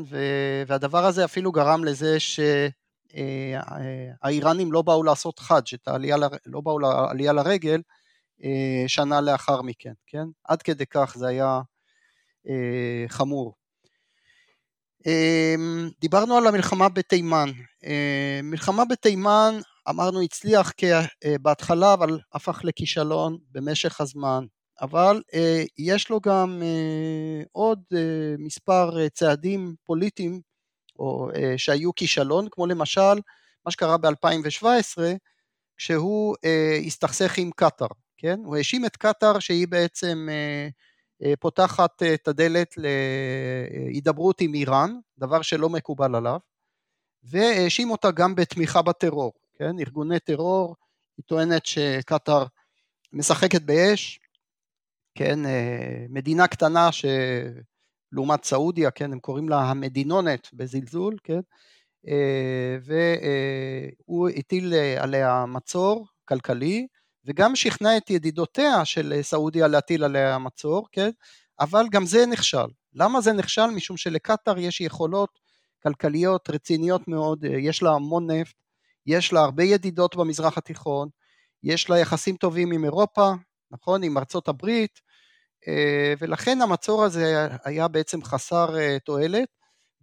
והדבר 0.67 1.05
הזה 1.05 1.25
אפילו 1.25 1.51
גרם 1.51 1.83
לזה 1.83 2.19
ש... 2.19 2.39
אה, 3.15 3.59
לא 4.71 4.81
באו 4.81 5.03
לעשות 5.03 5.39
חאג', 5.39 5.67
את 5.73 5.87
העלייה, 5.87 6.17
לא 6.45 6.61
באו 6.61 6.79
לעלייה 6.79 7.33
לרגל 7.33 7.81
אה, 8.43 8.83
שנה 8.87 9.21
לאחר 9.21 9.61
מכן, 9.61 9.93
כן? 10.07 10.25
עד 10.43 10.61
כדי 10.61 10.85
כך 10.85 11.13
זה 11.17 11.27
היה 11.27 11.61
אה, 12.49 13.05
חמור. 13.07 13.55
דיברנו 15.99 16.37
על 16.37 16.47
המלחמה 16.47 16.89
בתימן. 16.89 17.49
מלחמה 18.43 18.85
בתימן, 18.85 19.59
אמרנו, 19.89 20.21
הצליח 20.21 20.71
בהתחלה, 21.41 21.93
אבל 21.93 22.19
הפך 22.33 22.61
לכישלון 22.63 23.37
במשך 23.51 24.01
הזמן. 24.01 24.45
אבל 24.81 25.21
אה, 25.33 25.63
יש 25.77 26.09
לו 26.09 26.19
גם 26.21 26.61
אה, 26.63 27.43
עוד 27.51 27.83
אה, 27.93 28.35
מספר 28.39 29.07
צעדים 29.09 29.75
פוליטיים 29.83 30.41
או 30.99 31.29
שהיו 31.57 31.95
כישלון, 31.95 32.47
כמו 32.51 32.65
למשל 32.67 33.15
מה 33.65 33.71
שקרה 33.71 33.97
ב-2017, 33.97 34.97
כשהוא 35.77 36.35
הסתכסך 36.87 37.37
עם 37.37 37.51
קטאר, 37.55 37.87
כן? 38.17 38.39
הוא 38.45 38.55
האשים 38.55 38.85
את 38.85 38.97
קטאר 38.97 39.39
שהיא 39.39 39.67
בעצם 39.67 40.27
פותחת 41.39 42.03
את 42.03 42.27
הדלת 42.27 42.75
להידברות 42.77 44.41
עם 44.41 44.53
איראן, 44.53 44.95
דבר 45.17 45.41
שלא 45.41 45.69
מקובל 45.69 46.15
עליו, 46.15 46.37
והאשים 47.23 47.91
אותה 47.91 48.11
גם 48.11 48.35
בתמיכה 48.35 48.81
בטרור, 48.81 49.33
כן? 49.57 49.79
ארגוני 49.79 50.19
טרור, 50.19 50.75
היא 51.17 51.23
טוענת 51.25 51.65
שקטאר 51.65 52.45
משחקת 53.13 53.61
באש, 53.61 54.19
כן, 55.15 55.45
אה, 55.45 56.05
מדינה 56.09 56.47
קטנה 56.47 56.89
שלעומת 58.11 58.43
סעודיה, 58.43 58.91
כן, 58.91 59.13
הם 59.13 59.19
קוראים 59.19 59.49
לה 59.49 59.61
המדינונת 59.61 60.47
בזלזול, 60.53 61.17
כן, 61.23 61.39
אה, 62.07 62.77
והוא 64.07 64.29
הטיל 64.29 64.73
עליה 64.99 65.45
מצור 65.47 66.07
כלכלי, 66.25 66.87
וגם 67.25 67.55
שכנע 67.55 67.97
את 67.97 68.09
ידידותיה 68.09 68.85
של 68.85 69.19
סעודיה 69.21 69.67
להטיל 69.67 70.03
עליה 70.03 70.37
מצור, 70.37 70.87
כן, 70.91 71.09
אבל 71.59 71.85
גם 71.91 72.05
זה 72.05 72.25
נכשל. 72.25 72.67
למה 72.93 73.21
זה 73.21 73.33
נכשל? 73.33 73.65
משום 73.65 73.97
שלקטאר 73.97 74.59
יש 74.59 74.81
יכולות 74.81 75.39
כלכליות 75.83 76.49
רציניות 76.49 77.07
מאוד, 77.07 77.43
יש 77.43 77.83
לה 77.83 77.91
המון 77.91 78.31
נפט, 78.31 78.55
יש 79.05 79.33
לה 79.33 79.39
הרבה 79.41 79.63
ידידות 79.63 80.15
במזרח 80.15 80.57
התיכון, 80.57 81.09
יש 81.63 81.89
לה 81.89 81.99
יחסים 81.99 82.35
טובים 82.35 82.71
עם 82.71 82.83
אירופה, 82.83 83.31
נכון? 83.73 84.03
עם 84.03 84.17
ארצות 84.17 84.47
הברית, 84.47 84.99
אה, 85.67 86.13
ולכן 86.19 86.61
המצור 86.61 87.03
הזה 87.03 87.47
היה 87.63 87.87
בעצם 87.87 88.23
חסר 88.23 88.77
אה, 88.77 88.97
תועלת, 89.05 89.49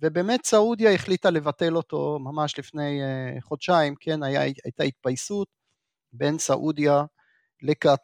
ובאמת 0.02 0.44
סעודיה 0.44 0.94
החליטה 0.94 1.30
לבטל 1.30 1.76
אותו 1.76 2.18
ממש 2.18 2.58
לפני 2.58 3.02
אה, 3.02 3.40
חודשיים, 3.40 3.94
כן? 4.00 4.22
היה, 4.22 4.40
הייתה 4.64 4.84
התפייסות 4.84 5.48
בין 6.12 6.38
סעודיה 6.38 7.04
לקט. 7.62 8.00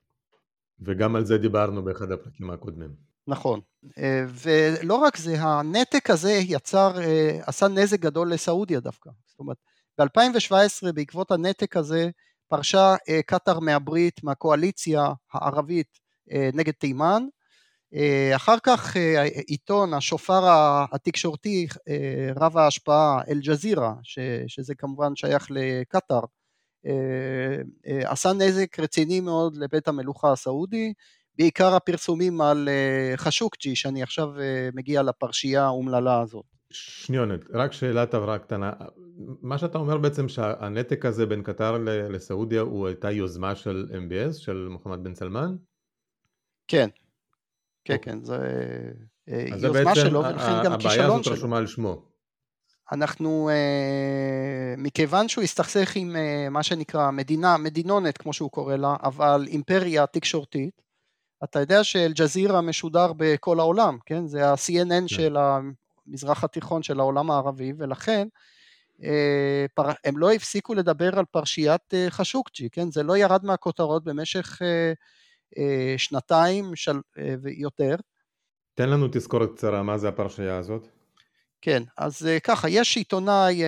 וגם 0.81 1.17
על 1.17 1.25
זה 1.25 1.39
דיברנו 1.39 1.85
באחד 1.85 2.13
הפרקים 2.13 2.51
הקודמים. 2.51 3.07
נכון, 3.29 3.61
ולא 4.29 4.95
רק 4.95 5.17
זה, 5.17 5.37
הנתק 5.41 6.11
הזה 6.11 6.33
יצר, 6.33 6.93
עשה 7.43 7.69
נזק 7.69 8.01
גדול 8.01 8.33
לסעודיה 8.33 8.81
דווקא. 8.81 9.11
זאת 9.27 9.39
אומרת, 9.39 9.57
ב-2017 9.99 10.93
בעקבות 10.95 11.31
הנתק 11.31 11.77
הזה 11.77 12.11
פרשה 12.49 12.95
קטאר 13.27 13.61
מהברית, 13.61 14.25
מהקואליציה 14.25 15.13
הערבית 15.33 15.99
נגד 16.53 16.73
תימן, 16.73 17.23
אחר 18.37 18.57
כך 18.63 18.97
עיתון, 19.47 19.95
השופר 19.95 20.43
התקשורתי 20.93 21.67
רב 22.37 22.57
ההשפעה, 22.57 23.21
אל-ג'זירה, 23.29 23.95
שזה 24.47 24.75
כמובן 24.75 25.17
שייך 25.17 25.47
לקטאר, 25.51 26.21
עשה 28.05 28.33
נזק 28.33 28.81
רציני 28.81 29.21
מאוד 29.21 29.57
לבית 29.57 29.89
המלוכה 29.89 30.33
הסעודי, 30.33 30.93
בעיקר 31.35 31.75
הפרסומים 31.75 32.41
על 32.41 32.69
חשוקג'י, 33.17 33.77
שאני 33.77 34.03
עכשיו 34.03 34.29
מגיע 34.75 35.03
לפרשייה 35.03 35.65
האומללה 35.65 36.21
הזאת. 36.21 36.56
שניונת, 36.71 37.41
רק 37.51 37.73
שאלת 37.73 38.15
הברה 38.15 38.39
קטנה. 38.39 38.73
מה 39.43 39.59
שאתה 39.59 39.79
אומר 39.79 39.99
בעצם 39.99 40.29
שהנתק 40.29 41.05
הזה 41.05 41.27
בין 41.27 41.43
קטר 41.43 41.79
לסעודיה 41.87 42.61
הוא 42.61 42.87
הייתה 42.87 43.11
יוזמה 43.11 43.55
של 43.55 43.89
MBS, 43.93 44.33
של 44.33 44.69
מוחמד 44.71 45.05
בן 45.05 45.15
סלמן? 45.15 45.57
כן, 46.69 46.89
כן, 47.85 47.95
אוקיי. 47.95 48.13
כן, 48.13 48.25
זה 48.25 48.39
אה, 49.29 49.45
יוזמה 49.49 49.95
שלו, 49.95 50.21
ולכן 50.25 50.65
גם 50.65 50.79
כישלון 50.79 50.79
שלו. 50.79 50.93
הבעיה 50.93 51.07
הזאת 51.07 51.27
רשומה 51.27 51.59
על 51.59 51.67
שמו. 51.67 52.03
אנחנו, 52.93 53.49
אה, 53.49 54.75
מכיוון 54.79 55.29
שהוא 55.29 55.45
הסתכסך 55.45 55.97
עם 55.97 56.17
אה, 56.17 56.49
מה 56.51 56.63
שנקרא 56.63 57.11
מדינה, 57.11 57.57
מדינונת 57.57 58.19
כמו 58.19 58.33
שהוא 58.33 58.51
קורא 58.51 58.77
לה, 58.77 58.97
אבל 59.03 59.45
אימפריה 59.49 60.07
תקשורתית, 60.07 60.83
אתה 61.45 61.61
יודע 61.61 61.85
שאל-ג'זירה 61.85 62.61
משודר 62.61 63.13
בכל 63.17 63.61
העולם, 63.61 63.99
כן? 64.07 64.27
זה 64.27 64.51
ה-CNN 64.51 64.89
כן. 64.89 65.09
של 65.09 65.37
המזרח 66.09 66.45
התיכון 66.45 66.83
של 66.83 67.01
העולם 67.01 67.31
הערבי, 67.31 67.73
ולכן 67.79 68.29
אה, 69.03 69.67
הם 70.05 70.19
לא 70.19 70.33
הפסיקו 70.33 70.75
לדבר 70.75 71.19
על 71.19 71.25
פרשיית 71.25 71.95
אה, 71.95 72.07
חשוקג'י, 72.11 72.71
כן? 72.71 72.91
זה 72.91 73.03
לא 73.03 73.17
ירד 73.17 73.45
מהכותרות 73.45 74.05
במשך 74.05 74.63
אה, 74.63 75.95
שנתיים 75.97 76.73
ויותר. 77.43 77.97
תן 78.75 78.89
לנו 78.89 79.09
תזכורת 79.13 79.51
קצרה, 79.57 79.83
מה 79.83 79.99
זה 79.99 80.09
הפרשייה 80.09 80.57
הזאת? 80.57 80.89
כן, 81.61 81.83
אז 81.97 82.29
ככה, 82.45 82.69
יש 82.69 82.97
עיתונאי 82.97 83.63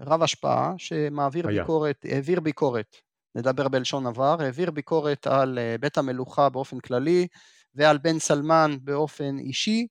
רב 0.00 0.22
השפעה 0.22 0.74
שמעביר 0.78 1.48
היה. 1.48 1.62
ביקורת, 1.62 2.04
העביר 2.08 2.40
ביקורת, 2.40 2.96
נדבר 3.34 3.68
בלשון 3.68 4.06
עבר, 4.06 4.36
העביר 4.40 4.70
ביקורת 4.70 5.26
על 5.26 5.58
בית 5.80 5.98
המלוכה 5.98 6.48
באופן 6.48 6.80
כללי 6.80 7.26
ועל 7.74 7.98
בן 7.98 8.18
סלמן 8.18 8.76
באופן 8.82 9.38
אישי, 9.38 9.86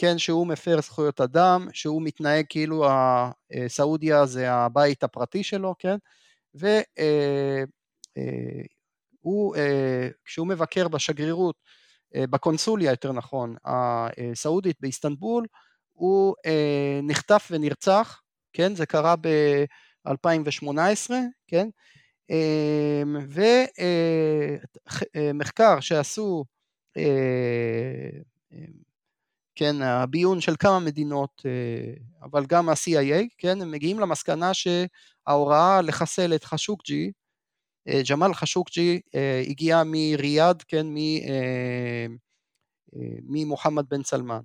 כן, 0.00 0.18
שהוא 0.18 0.46
מפר 0.46 0.80
זכויות 0.80 1.20
אדם, 1.20 1.68
שהוא 1.72 2.02
מתנהג 2.02 2.44
כאילו 2.48 2.84
סעודיה 3.68 4.26
זה 4.26 4.52
הבית 4.52 5.02
הפרטי 5.02 5.42
שלו, 5.42 5.74
כן, 5.78 5.96
והוא, 6.54 6.82
אה, 9.56 9.60
אה, 9.60 9.66
אה, 9.66 10.08
כשהוא 10.24 10.46
מבקר 10.46 10.88
בשגרירות, 10.88 11.54
בקונסוליה 12.16 12.90
יותר 12.90 13.12
נכון, 13.12 13.54
הסעודית 13.64 14.76
באיסטנבול, 14.80 15.46
הוא 15.92 16.34
נחטף 17.02 17.48
ונרצח, 17.50 18.20
כן, 18.52 18.74
זה 18.74 18.86
קרה 18.86 19.14
ב-2018, 19.16 21.10
כן, 21.46 21.68
ומחקר 25.14 25.80
שעשו 25.80 26.44
כן, 29.60 29.82
הביון 29.82 30.40
של 30.40 30.54
כמה 30.58 30.78
מדינות, 30.78 31.42
אה, 31.46 31.92
אבל 32.22 32.46
גם 32.46 32.68
ה-CIA, 32.68 33.24
כן, 33.38 33.62
הם 33.62 33.70
מגיעים 33.70 34.00
למסקנה 34.00 34.50
שההוראה 34.54 35.82
לחסל 35.82 36.34
את 36.34 36.44
חשוקג'י, 36.44 37.12
אה, 37.88 38.00
ג'מאל 38.10 38.34
חשוקג'י 38.34 39.00
אה, 39.14 39.42
הגיע 39.48 39.82
מריאד, 39.86 40.62
כן, 40.62 40.86
ממוחמד 43.22 43.84
בן 43.88 44.02
סלמן. 44.02 44.40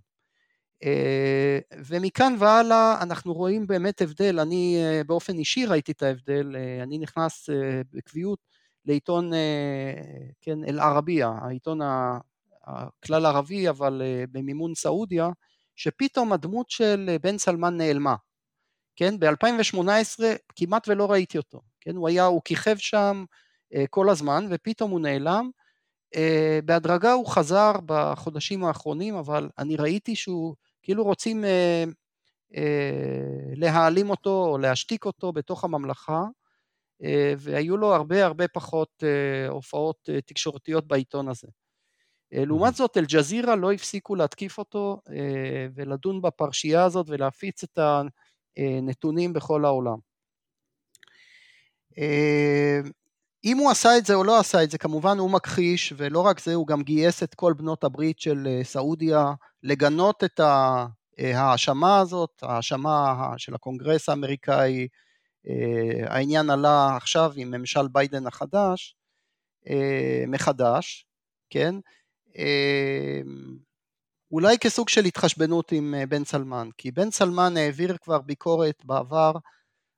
ומכאן 1.86 2.36
והלאה 2.40 3.02
אנחנו 3.02 3.34
רואים 3.34 3.68
באמת 3.68 4.02
הבדל, 4.02 4.40
אני 4.40 4.78
באופן 5.08 5.38
אישי 5.38 5.66
ראיתי 5.66 5.92
את 5.92 6.04
ההבדל, 6.04 6.56
אני 6.84 6.98
נכנס 6.98 7.50
בקביעות 7.94 8.40
לעיתון, 8.86 9.32
כן, 10.42 10.64
אל-ערבייה, 10.64 11.32
העיתון 11.42 11.82
הכלל 12.66 13.26
ערבי 13.26 13.70
אבל 13.70 14.02
אה, 14.06 14.24
במימון 14.32 14.76
סעודיה, 14.76 15.30
שפתאום 15.76 16.34
הדמות 16.34 16.70
של 16.70 17.06
אה, 17.10 17.20
בן 17.20 17.38
סלמן 17.38 17.78
נעלמה. 17.78 18.16
כן, 18.96 19.20
ב-2018 19.20 20.24
כמעט 20.56 20.88
ולא 20.88 21.12
ראיתי 21.12 21.38
אותו, 21.38 21.62
כן, 21.82 21.96
הוא 21.96 22.08
היה, 22.08 22.26
הוא 22.26 22.42
כיכב 22.46 22.78
שם 22.78 23.26
אה, 23.74 23.88
כל 23.90 24.10
הזמן 24.10 24.48
ופתאום 24.50 24.92
הוא 24.92 25.00
נעלם, 25.00 25.50
בהדרגה 26.66 27.14
הוא 27.14 27.28
חזר 27.28 27.72
בחודשים 27.86 28.64
האחרונים, 28.64 29.16
אבל 29.16 29.50
אני 29.58 29.76
ראיתי 29.76 30.16
שהוא, 30.16 30.56
כאילו 30.84 31.04
רוצים 31.04 31.46
להעלים 33.56 34.10
אותו 34.10 34.46
או 34.46 34.58
להשתיק 34.58 35.06
אותו 35.06 35.34
בתוך 35.34 35.64
הממלכה, 35.64 36.24
והיו 37.38 37.78
לו 37.78 37.96
הרבה 37.96 38.26
הרבה 38.26 38.48
פחות 38.48 39.04
הופעות 39.50 40.10
תקשורתיות 40.26 40.88
בעיתון 40.88 41.28
הזה. 41.30 41.48
אה, 42.34 42.46
לעומת 42.46 42.76
זאת 42.76 42.98
אל-ג'זירה 42.98 43.56
לא 43.56 43.72
הפסיקו 43.72 44.16
להתקיף 44.16 44.58
אותו 44.58 45.02
אה, 45.10 45.68
ולדון 45.76 46.22
בפרשייה 46.22 46.84
הזאת 46.84 47.06
ולהפיץ 47.10 47.64
את 47.64 47.80
הנתונים 48.58 49.34
בכל 49.34 49.66
העולם. 49.66 49.98
אה, 51.98 52.80
אם 53.44 53.58
הוא 53.58 53.72
עשה 53.72 53.98
את 53.98 54.06
זה 54.06 54.14
או 54.14 54.24
לא 54.24 54.40
עשה 54.40 54.64
את 54.64 54.72
זה, 54.72 54.78
כמובן 54.78 55.18
הוא 55.18 55.32
מכחיש, 55.32 55.94
ולא 55.98 56.20
רק 56.20 56.40
זה, 56.40 56.54
הוא 56.54 56.68
גם 56.68 56.84
גייס 56.84 57.24
את 57.24 57.36
כל 57.36 57.54
בנות 57.54 57.84
הברית 57.84 58.20
של 58.20 58.48
סעודיה 58.64 59.34
לגנות 59.64 60.24
את 60.24 60.40
ההאשמה 61.20 62.00
הזאת, 62.00 62.30
ההאשמה 62.42 63.16
של 63.38 63.56
הקונגרס 63.56 64.10
האמריקאי, 64.10 64.88
העניין 66.06 66.50
עלה 66.50 66.96
עכשיו 66.96 67.32
עם 67.36 67.52
ממשל 67.52 67.88
ביידן 67.88 68.28
החדש, 68.28 68.96
מחדש, 70.28 71.06
כן? 71.50 71.76
אמ, 72.36 73.58
אולי 74.32 74.58
כסוג 74.60 74.90
של 74.90 75.06
התחשבנות 75.06 75.72
עם 75.72 75.96
בן 76.10 76.26
סלמאן, 76.26 76.70
כי 76.78 76.92
בן 76.92 77.12
סלמאן 77.12 77.58
העביר 77.58 77.98
כבר 77.98 78.22
ביקורת 78.22 78.86
בעבר 78.86 79.32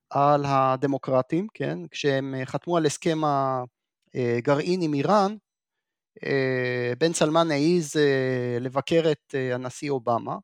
על 0.10 0.46
הדמוקרטים, 0.46 1.48
כן, 1.54 1.80
כשהם 1.92 2.36
חתמו 2.46 2.78
על 2.78 2.86
הסכם 2.86 3.22
הגרעין 4.16 4.82
עם 4.82 4.94
איראן, 4.94 5.36
בן 6.98 7.14
סלמן 7.14 7.52
העז 7.52 7.96
לבקר 8.60 9.12
את 9.12 9.36
הנשיא 9.54 9.90
אובמה, 9.90 10.36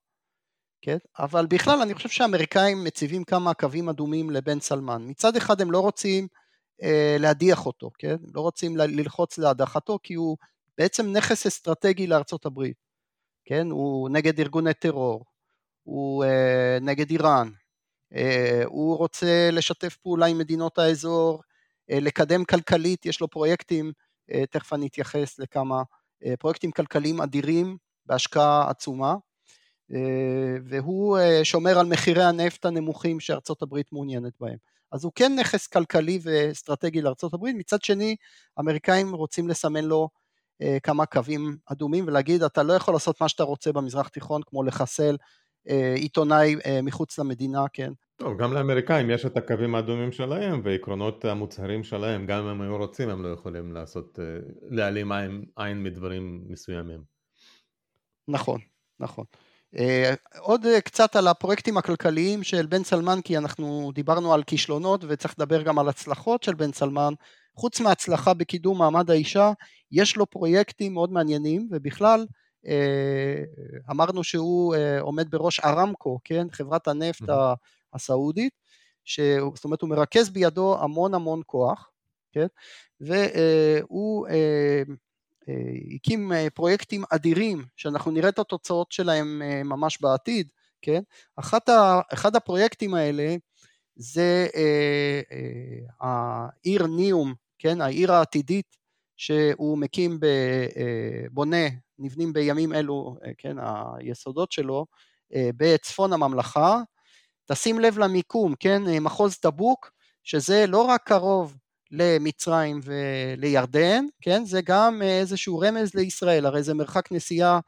כן? 0.83 0.97
אבל 1.19 1.45
בכלל 1.45 1.81
אני 1.81 1.93
חושב 1.93 2.09
שהאמריקאים 2.09 2.83
מציבים 2.83 3.23
כמה 3.23 3.53
קווים 3.53 3.89
אדומים 3.89 4.29
לבן 4.29 4.59
סלמן. 4.59 5.03
מצד 5.07 5.35
אחד 5.35 5.61
הם 5.61 5.71
לא 5.71 5.79
רוצים 5.79 6.27
אה, 6.83 7.15
להדיח 7.19 7.65
אותו, 7.65 7.91
כן? 7.99 8.15
לא 8.33 8.41
רוצים 8.41 8.77
ללחוץ 8.77 9.37
להדחתו 9.37 9.99
כי 10.03 10.13
הוא 10.13 10.37
בעצם 10.77 11.11
נכס 11.11 11.45
אסטרטגי 11.45 12.07
לארצות 12.07 12.45
הברית, 12.45 12.77
כן? 13.45 13.71
הוא 13.71 14.09
נגד 14.09 14.39
ארגוני 14.39 14.73
טרור, 14.73 15.25
הוא 15.83 16.25
אה, 16.25 16.77
נגד 16.81 17.09
איראן, 17.09 17.49
אה, 18.13 18.61
הוא 18.65 18.97
רוצה 18.97 19.49
לשתף 19.51 19.97
פעולה 19.97 20.25
עם 20.25 20.37
מדינות 20.37 20.77
האזור, 20.77 21.41
אה, 21.91 21.99
לקדם 21.99 22.45
כלכלית, 22.45 23.05
יש 23.05 23.21
לו 23.21 23.27
פרויקטים, 23.27 23.91
אה, 24.31 24.45
תכף 24.45 24.73
אני 24.73 24.87
אתייחס 24.87 25.39
לכמה 25.39 25.83
אה, 26.25 26.37
פרויקטים 26.37 26.71
כלכליים 26.71 27.21
אדירים 27.21 27.77
בהשקעה 28.05 28.69
עצומה. 28.69 29.15
אה, 29.93 30.57
והוא 30.65 31.17
אה, 31.17 31.39
שומר 31.43 31.79
על 31.79 31.85
מחירי 31.85 32.23
הנפט 32.23 32.65
הנמוכים 32.65 33.19
שארצות 33.19 33.61
הברית 33.61 33.91
מעוניינת 33.91 34.33
בהם. 34.39 34.57
אז 34.91 35.03
הוא 35.03 35.11
כן 35.15 35.35
נכס 35.39 35.67
כלכלי 35.67 36.19
ואסטרטגי 36.21 37.01
לארצות 37.01 37.33
הברית, 37.33 37.55
מצד 37.55 37.81
שני 37.81 38.15
האמריקאים 38.57 39.15
רוצים 39.15 39.49
לסמן 39.49 39.83
לו 39.83 40.09
כמה 40.83 41.05
קווים 41.05 41.57
אדומים 41.65 42.07
ולהגיד 42.07 42.43
אתה 42.43 42.63
לא 42.63 42.73
יכול 42.73 42.93
לעשות 42.93 43.21
מה 43.21 43.29
שאתה 43.29 43.43
רוצה 43.43 43.71
במזרח 43.71 44.07
תיכון 44.07 44.41
כמו 44.45 44.63
לחסל 44.63 45.17
עיתונאי 45.95 46.55
מחוץ 46.83 47.19
למדינה, 47.19 47.65
כן. 47.73 47.91
טוב, 48.15 48.37
גם 48.37 48.53
לאמריקאים 48.53 49.09
יש 49.09 49.25
את 49.25 49.37
הקווים 49.37 49.75
האדומים 49.75 50.11
שלהם 50.11 50.61
ועקרונות 50.63 51.25
המוצהרים 51.25 51.83
שלהם, 51.83 52.25
גם 52.25 52.43
אם 52.43 52.47
הם 52.47 52.61
היו 52.61 52.77
רוצים 52.77 53.09
הם 53.09 53.23
לא 53.23 53.29
יכולים 53.29 53.73
לעשות, 53.73 54.19
להעלים 54.69 55.11
עין, 55.11 55.45
עין 55.55 55.83
מדברים 55.83 56.43
מסוימים. 56.47 57.03
נכון, 58.27 58.59
נכון. 58.99 59.25
אה, 59.77 60.13
עוד 60.39 60.65
אה, 60.65 60.81
קצת 60.81 61.15
על 61.15 61.27
הפרויקטים 61.27 61.77
הכלכליים 61.77 62.43
של 62.43 62.65
בן 62.65 62.83
סלמן, 62.83 63.21
כי 63.21 63.37
אנחנו 63.37 63.91
דיברנו 63.95 64.33
על 64.33 64.43
כישלונות 64.43 65.03
וצריך 65.07 65.33
לדבר 65.39 65.61
גם 65.61 65.79
על 65.79 65.89
הצלחות 65.89 66.43
של 66.43 66.53
בן 66.53 66.71
סלמן. 66.71 67.13
חוץ 67.55 67.79
מהצלחה 67.79 68.33
בקידום 68.33 68.77
מעמד 68.77 69.11
האישה, 69.11 69.51
יש 69.91 70.17
לו 70.17 70.29
פרויקטים 70.29 70.93
מאוד 70.93 71.11
מעניינים, 71.11 71.69
ובכלל 71.71 72.25
אה, 72.67 73.43
אמרנו 73.91 74.23
שהוא 74.23 74.75
עומד 74.99 75.31
בראש 75.31 75.59
ארמקו, 75.59 76.19
כן, 76.23 76.47
חברת 76.51 76.87
הנפט. 76.87 77.29
הסעודית, 77.93 78.53
זאת 79.55 79.65
אומרת 79.65 79.81
הוא 79.81 79.89
מרכז 79.89 80.29
בידו 80.29 80.77
המון 80.81 81.13
המון 81.13 81.41
כוח, 81.45 81.91
כן, 82.31 82.47
והוא 83.01 84.27
אה, 84.27 84.83
הקים 85.95 86.33
אה, 86.33 86.47
פרויקטים 86.53 87.03
אדירים 87.09 87.65
שאנחנו 87.75 88.11
נראה 88.11 88.29
את 88.29 88.39
התוצאות 88.39 88.91
שלהם 88.91 89.41
אה, 89.41 89.63
ממש 89.63 90.01
בעתיד, 90.01 90.47
כן? 90.81 91.01
אחת 91.35 91.69
ה, 91.69 92.01
אחד 92.13 92.35
הפרויקטים 92.35 92.93
האלה 92.93 93.35
זה 93.95 94.47
העיר 95.99 96.87
ניום, 96.87 97.33
כן? 97.63 97.81
העיר 97.81 98.13
העתידית 98.13 98.77
שהוא 99.17 99.77
מקים, 99.77 100.19
בונה, 101.31 101.67
נבנים 101.99 102.33
בימים 102.33 102.73
אלו, 102.73 103.17
כן? 103.37 103.55
היסודות 103.97 104.51
שלו, 104.51 104.85
בצפון 105.35 106.13
הממלכה. 106.13 106.81
תשים 107.51 107.79
לב 107.79 107.97
למיקום, 107.97 108.55
כן? 108.59 108.81
מחוז 109.01 109.37
טבוק, 109.37 109.91
שזה 110.23 110.65
לא 110.67 110.81
רק 110.81 111.01
קרוב 111.05 111.57
למצרים 111.91 112.79
ולירדן, 112.83 114.05
כן? 114.21 114.45
זה 114.45 114.61
גם 114.61 115.01
אה, 115.01 115.19
איזשהו 115.19 115.59
רמז 115.59 115.93
לישראל, 115.95 116.45
הרי 116.45 116.63
זה 116.63 116.73
מרחק 116.73 117.11
נסיעה 117.11 117.59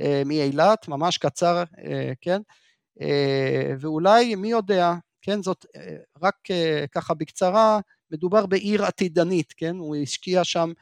אה, 0.00 0.22
מאילת, 0.26 0.88
ממש 0.88 1.18
קצר, 1.18 1.62
אה, 1.84 2.12
כן? 2.20 2.40
ואולי, 3.80 4.34
מי 4.34 4.48
יודע, 4.48 4.94
כן? 5.22 5.42
זאת 5.42 5.66
רק 6.22 6.34
ככה 6.92 7.14
בקצרה, 7.14 7.80
מדובר 8.10 8.46
בעיר 8.46 8.84
עתידנית, 8.84 9.54
כן? 9.56 9.76
הוא 9.76 9.96
השקיע 9.96 10.44
שם 10.44 10.72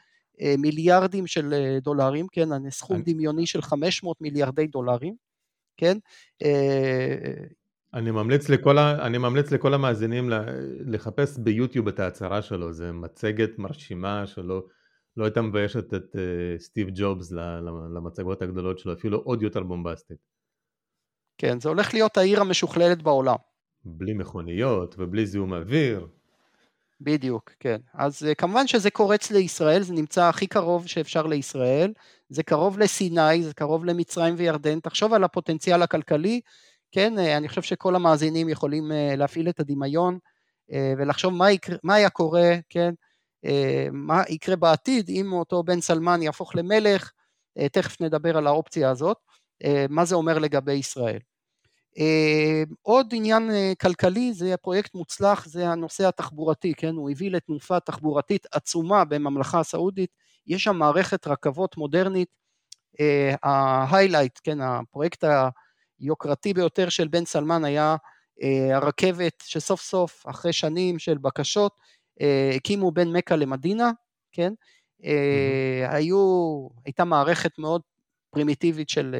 מיליארדים 0.58 1.26
של 1.26 1.54
דולרים, 1.82 2.26
כן? 2.32 2.70
סכום 2.70 3.02
דמיוני 3.02 3.46
של 3.46 3.62
500 3.62 4.20
מיליארדי 4.20 4.66
דולרים, 4.66 5.14
כן? 5.76 5.98
אני 7.94 8.10
ממליץ 8.10 8.48
לכל, 8.48 8.78
ה... 8.78 9.06
אני 9.06 9.18
ממליץ 9.18 9.50
לכל 9.50 9.74
המאזינים 9.74 10.30
לחפש 10.86 11.38
ביוטיוב 11.38 11.88
את 11.88 12.00
ההצהרה 12.00 12.42
שלו, 12.42 12.72
זו 12.72 12.84
מצגת 12.92 13.58
מרשימה 13.58 14.26
שלא 14.26 14.64
לא 15.16 15.24
הייתה 15.24 15.42
מביישת 15.42 15.94
את 15.94 16.16
סטיב 16.58 16.88
ג'ובס 16.94 17.32
למצגות 17.96 18.42
הגדולות 18.42 18.78
שלו, 18.78 18.92
אפילו 18.92 19.18
עוד 19.18 19.42
יותר 19.42 19.62
בומבסטית. 19.62 20.18
כן, 21.38 21.60
זה 21.60 21.68
הולך 21.68 21.94
להיות 21.94 22.16
העיר 22.16 22.40
המשוכללת 22.40 23.02
בעולם. 23.02 23.36
בלי 23.84 24.14
מכוניות 24.14 24.94
ובלי 24.98 25.26
זיהום 25.26 25.54
אוויר. 25.54 26.06
בדיוק, 27.00 27.50
כן. 27.60 27.76
אז 27.94 28.22
uh, 28.22 28.34
כמובן 28.34 28.66
שזה 28.66 28.90
קורץ 28.90 29.30
לישראל, 29.30 29.82
זה 29.82 29.92
נמצא 29.92 30.24
הכי 30.24 30.46
קרוב 30.46 30.86
שאפשר 30.86 31.26
לישראל, 31.26 31.92
זה 32.28 32.42
קרוב 32.42 32.78
לסיני, 32.78 33.42
זה 33.42 33.54
קרוב 33.54 33.84
למצרים 33.84 34.34
וירדן, 34.38 34.80
תחשוב 34.80 35.12
על 35.12 35.24
הפוטנציאל 35.24 35.82
הכלכלי. 35.82 36.40
כן, 36.92 37.18
אה, 37.18 37.36
אני 37.36 37.48
חושב 37.48 37.62
שכל 37.62 37.96
המאזינים 37.96 38.48
יכולים 38.48 38.92
אה, 38.92 39.16
להפעיל 39.16 39.48
את 39.48 39.60
הדמיון 39.60 40.18
אה, 40.72 40.92
ולחשוב 40.98 41.32
מה, 41.32 41.50
יקרה, 41.50 41.76
מה 41.82 41.94
היה 41.94 42.10
קורה, 42.10 42.54
כן, 42.68 42.94
מה 43.92 44.22
יקרה 44.28 44.56
בעתיד 44.56 45.08
אם 45.08 45.32
אותו 45.32 45.62
בן 45.62 45.80
סלמן 45.80 46.22
יהפוך 46.22 46.56
למלך, 46.56 47.10
תכף 47.72 48.00
נדבר 48.00 48.36
על 48.36 48.46
האופציה 48.46 48.90
הזאת, 48.90 49.16
מה 49.88 50.04
זה 50.04 50.14
אומר 50.14 50.38
לגבי 50.38 50.72
ישראל. 50.72 51.18
עוד 52.82 53.06
עניין 53.12 53.50
כלכלי 53.80 54.34
זה 54.34 54.56
פרויקט 54.56 54.94
מוצלח, 54.94 55.46
זה 55.46 55.68
הנושא 55.68 56.08
התחבורתי, 56.08 56.74
כן, 56.74 56.94
הוא 56.94 57.10
הביא 57.10 57.30
לתנופה 57.30 57.80
תחבורתית 57.80 58.46
עצומה 58.52 59.04
בממלכה 59.04 59.60
הסעודית, 59.60 60.10
יש 60.46 60.64
שם 60.64 60.76
מערכת 60.76 61.26
רכבות 61.26 61.76
מודרנית, 61.76 62.28
ההיילייט, 63.42 64.38
כן, 64.44 64.60
הפרויקט 64.60 65.24
היוקרתי 66.00 66.54
ביותר 66.54 66.88
של 66.88 67.08
בן 67.08 67.24
סלמן 67.24 67.64
היה 67.64 67.96
אה, 68.42 68.76
הרכבת 68.76 69.42
שסוף 69.44 69.82
סוף 69.82 70.24
אחרי 70.26 70.52
שנים 70.52 70.98
של 70.98 71.18
בקשות 71.18 71.72
אה, 72.20 72.50
הקימו 72.54 72.90
בין 72.90 73.16
מכה 73.16 73.36
למדינה, 73.36 73.90
כן? 74.32 74.52
היו, 75.88 76.18
הייתה 76.84 77.04
מערכת 77.04 77.58
מאוד 77.58 77.82
פרימיטיבית 78.30 78.88
של 78.88 79.14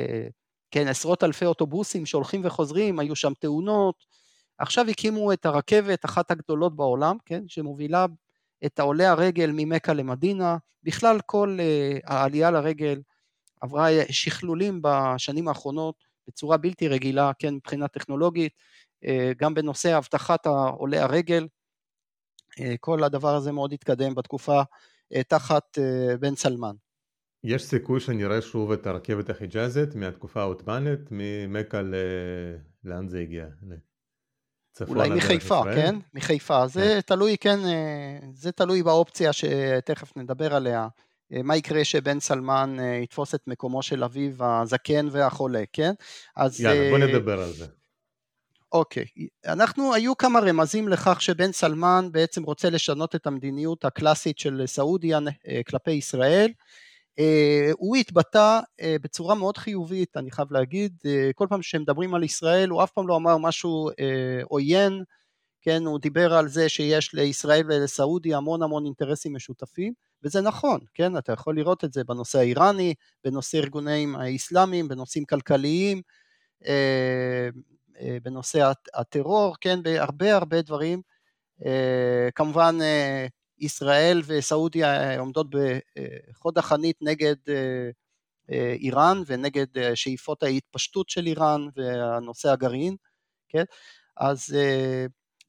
כן, 0.71 0.89
עשרות 0.89 1.25
אלפי 1.25 1.47
אוטובוסים 1.47 2.07
שהולכים 2.07 2.41
וחוזרים, 2.45 2.99
היו 2.99 3.17
שם 3.17 3.33
תאונות, 3.41 4.05
עכשיו 4.59 4.89
הקימו 4.89 5.33
את 5.33 5.47
הרכבת, 5.47 6.05
אחת 6.05 6.31
הגדולות 6.31 6.77
בעולם, 6.77 7.17
כן, 7.25 7.43
שמובילה 7.49 8.07
את 8.67 8.79
העולי 8.79 9.05
הרגל 9.05 9.51
ממכה 9.55 9.93
למדינה, 9.93 10.57
בכלל 10.83 11.21
כל 11.27 11.59
העלייה 12.05 12.51
לרגל 12.51 13.01
עברה 13.61 13.89
שכלולים 14.11 14.81
בשנים 14.83 15.49
האחרונות, 15.49 16.05
בצורה 16.29 16.57
בלתי 16.57 16.89
רגילה, 16.89 17.33
כן, 17.39 17.55
מבחינה 17.55 17.89
טכנולוגית, 17.89 18.53
אה, 19.05 19.33
גם 19.37 19.55
בנושא 19.55 19.99
אבטחת 19.99 20.47
עולי 20.79 20.99
הרגל, 20.99 21.49
אה, 22.61 22.75
כל 22.81 23.05
הדבר 23.05 23.35
הזה 23.35 23.53
מאוד 23.53 23.73
התקדם 23.73 24.15
בתקופה 24.15 24.63
אה, 25.15 25.23
תחת 25.23 25.79
בן 26.21 26.35
סלמן. 26.35 26.75
יש 27.47 27.65
סיכוי 27.65 28.01
שנראה 28.01 28.43
שוב 28.43 28.73
את 28.73 28.87
הרכבת 28.87 29.31
החיג'אזית 29.31 29.95
מהתקופה 29.95 30.41
העות'מאנית, 30.41 31.01
ממכה 31.11 31.83
ל... 31.83 31.95
לאן 32.85 33.09
זה 33.09 33.21
הגיע? 33.21 33.47
אולי 34.89 35.09
מחיפה, 35.11 35.63
כן? 35.75 35.95
מחיפה. 36.15 36.67
זה 36.67 36.81
כן. 36.81 37.01
תלוי, 37.01 37.37
כן, 37.39 37.59
זה 38.35 38.53
תלוי 38.53 38.83
באופציה 38.83 39.33
שתכף 39.33 40.17
נדבר 40.17 40.55
עליה. 40.55 40.89
אה, 41.33 41.43
מה 41.43 41.57
יקרה 41.57 41.85
שבן 41.85 42.21
סלמן 42.21 42.77
אה, 42.81 43.01
יתפוס 43.03 43.35
את 43.35 43.43
מקומו 43.47 43.83
של 43.83 44.05
אביו 44.05 44.45
הזקן 44.45 45.09
והחולה, 45.11 45.63
כן? 45.73 45.93
אז... 46.37 46.61
יאללה, 46.61 46.91
בוא 46.91 46.99
אה, 46.99 47.07
נדבר 47.07 47.41
על 47.41 47.53
זה. 47.53 47.67
אוקיי, 48.73 49.05
אנחנו, 49.47 49.95
היו 49.95 50.17
כמה 50.17 50.41
רמזים 50.41 50.89
לכך 50.89 51.23
שבן 51.23 51.53
סלמן 51.53 52.09
בעצם 52.13 52.43
רוצה 52.43 52.71
לשנות 52.71 53.15
את 53.15 53.27
המדיניות 53.27 53.85
הקלאסית 53.85 54.39
של 54.39 54.63
סעודיה 54.67 55.19
כלפי 55.67 55.91
ישראל. 55.91 56.53
הוא 57.73 57.97
התבטא 57.97 58.61
בצורה 59.03 59.35
מאוד 59.35 59.57
חיובית, 59.57 60.17
אני 60.17 60.31
חייב 60.31 60.53
להגיד, 60.53 60.93
כל 61.35 61.47
פעם 61.51 61.63
שמדברים 61.63 62.15
על 62.15 62.25
ישראל 62.25 62.69
הוא 62.69 62.83
אף 62.85 62.91
פעם 62.91 63.09
לא 63.09 63.17
אמר 63.17 63.37
משהו 63.39 63.91
עוין, 64.45 65.03
כן, 65.63 65.83
הוא 65.87 65.99
דיבר 65.99 66.35
על 66.35 66.49
זה 66.49 66.69
שיש 66.69 67.15
לישראל 67.15 67.67
ולסעודיה 67.67 68.37
המון 68.37 68.63
המון 68.63 68.85
אינטרסים 68.85 69.35
משותפים, 69.37 69.93
וזה 70.23 70.41
נכון, 70.41 70.81
כן, 70.95 71.19
אתה 71.19 71.33
יכול 71.33 71.57
לראות 71.57 71.85
את 71.85 71.93
זה 71.93 72.05
בנושא 72.05 72.39
האיראני, 72.39 72.95
בנושא 73.25 73.59
ארגונים 73.59 74.17
האסלאמיים, 74.17 74.89
בנושאים 74.89 75.25
כלכליים, 75.25 76.03
אה, 76.67 77.49
אה, 78.01 78.19
בנושא 78.23 78.73
הטרור, 78.95 79.57
כן, 79.61 79.83
בהרבה 79.83 80.37
הרבה 80.37 80.63
דברים. 80.63 81.03
אה, 81.67 82.29
כמובן 82.35 82.79
ישראל 83.59 84.23
וסעודיה 84.27 85.19
עומדות 85.19 85.47
בחוד 85.51 86.59
החנית 86.59 86.97
נגד 87.01 87.35
איראן 88.81 89.23
ונגד 89.27 89.67
שאיפות 89.95 90.43
ההתפשטות 90.43 91.09
של 91.09 91.27
איראן 91.27 91.69
והנושא 91.77 92.51
הגרעין, 92.51 92.97
כן? 93.49 93.65
אז, 94.17 94.57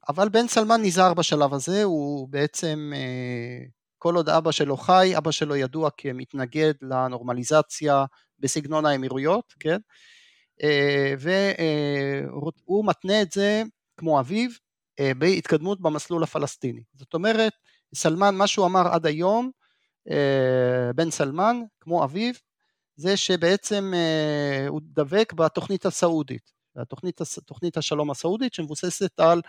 אבל 0.10 0.30
בן 0.30 0.48
סלמן 0.48 0.82
נזהר 0.82 1.14
בשלב 1.14 1.54
הזה, 1.54 1.84
הוא 1.84 2.30
בעצם, 2.30 2.92
כל 3.98 4.16
עוד 4.16 4.30
אבא 4.30 4.52
שלו 4.52 4.78
חי, 4.78 5.14
אבא 5.18 5.32
שלו 5.32 5.56
ידוע 5.56 5.90
כמתנגד 5.98 6.74
לנורמליזציה 6.82 8.06
בסגנון 8.40 8.86
האמירויות, 8.86 9.54
כן? 9.60 9.78
והוא 11.20 12.86
מתנה 12.86 13.22
את 13.22 13.32
זה, 13.32 13.64
כמו 13.98 14.20
אביו, 14.20 14.50
בהתקדמות 15.18 15.82
במסלול 15.82 16.24
הפלסטיני. 16.24 16.82
זאת 16.96 17.14
אומרת, 17.14 17.54
סלמן, 17.96 18.36
מה 18.36 18.48
שהוא 18.48 18.66
אמר 18.66 18.88
עד 18.88 19.06
היום, 19.06 19.52
בן 20.96 21.12
סלמן, 21.12 21.62
כמו 21.80 22.04
אביו, 22.04 22.34
זה 22.96 23.18
שבעצם 23.18 23.94
הוא 24.68 24.82
דבק 24.84 25.34
בתוכנית 25.34 25.86
הסעודית, 25.86 26.52
התוכנית, 26.76 27.22
תוכנית 27.46 27.78
השלום 27.78 28.12
הסעודית 28.12 28.54
שמבוססת 28.54 29.20
על 29.20 29.42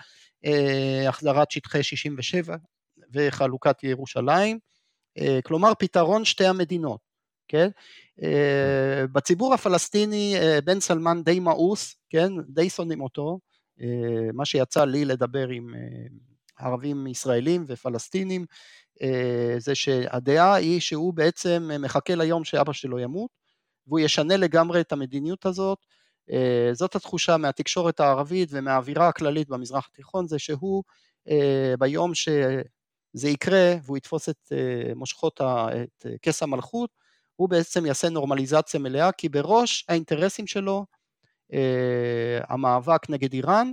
החזרת 1.09 1.51
שטחי 1.51 1.83
67 1.83 2.57
וחלוקת 3.13 3.85
ירושלים, 3.85 4.59
כלומר 5.45 5.75
פתרון 5.79 6.25
שתי 6.25 6.47
המדינות, 6.47 7.01
כן? 7.49 7.69
אה, 8.23 9.07
בציבור 9.13 9.55
הפלסטיני 9.55 10.35
אה, 10.39 10.61
בן 10.61 10.81
סלמן 10.81 11.23
די 11.25 11.41
מאוס, 11.41 11.97
כן? 12.11 12.33
די 12.49 12.71
שונאים 12.71 13.01
אותו, 13.01 13.39
אה, 13.81 14.33
מה 14.33 14.45
שיצא 14.45 14.85
לי 14.85 15.05
לדבר 15.05 15.49
עם 15.49 15.75
ערבים 16.59 17.07
ישראלים 17.07 17.65
ופלסטינים, 17.67 18.47
זה 19.59 19.75
שהדעה 19.75 20.55
היא 20.55 20.81
שהוא 20.81 21.15
בעצם 21.15 21.71
מחכה 21.81 22.15
ליום 22.15 22.45
שאבא 22.45 22.73
שלו 22.73 22.99
ימות, 22.99 23.31
והוא 23.87 24.01
ישנה 24.01 24.37
לגמרי 24.37 24.81
את 24.81 24.93
המדיניות 24.93 25.47
הזאת. 25.47 25.79
זאת 26.73 26.95
התחושה 26.97 27.37
מהתקשורת 27.37 28.01
הערבית 28.01 28.49
ומהאווירה 28.53 29.09
הכללית 29.09 29.49
במזרח 29.49 29.89
התיכון, 29.93 30.29
זה 30.29 30.39
שהוא 30.39 30.83
ביום 31.79 32.15
שזה 32.15 33.29
יקרה 33.29 33.75
והוא 33.83 33.97
יתפוס 33.97 34.29
את 34.29 34.53
מושכות, 34.97 35.41
את 35.41 36.07
כס 36.23 36.43
המלכות, 36.43 36.91
הוא 37.37 37.49
בעצם 37.49 37.87
יעשה 37.87 38.09
נורמליזציה 38.09 38.81
מלאה, 38.81 39.13
כי 39.13 39.29
בראש 39.29 39.85
האינטרסים 39.89 40.47
שלו 40.47 40.87
אה, 41.53 42.41
המאבק 42.49 43.11
נגד 43.11 43.33
איראן 43.33 43.73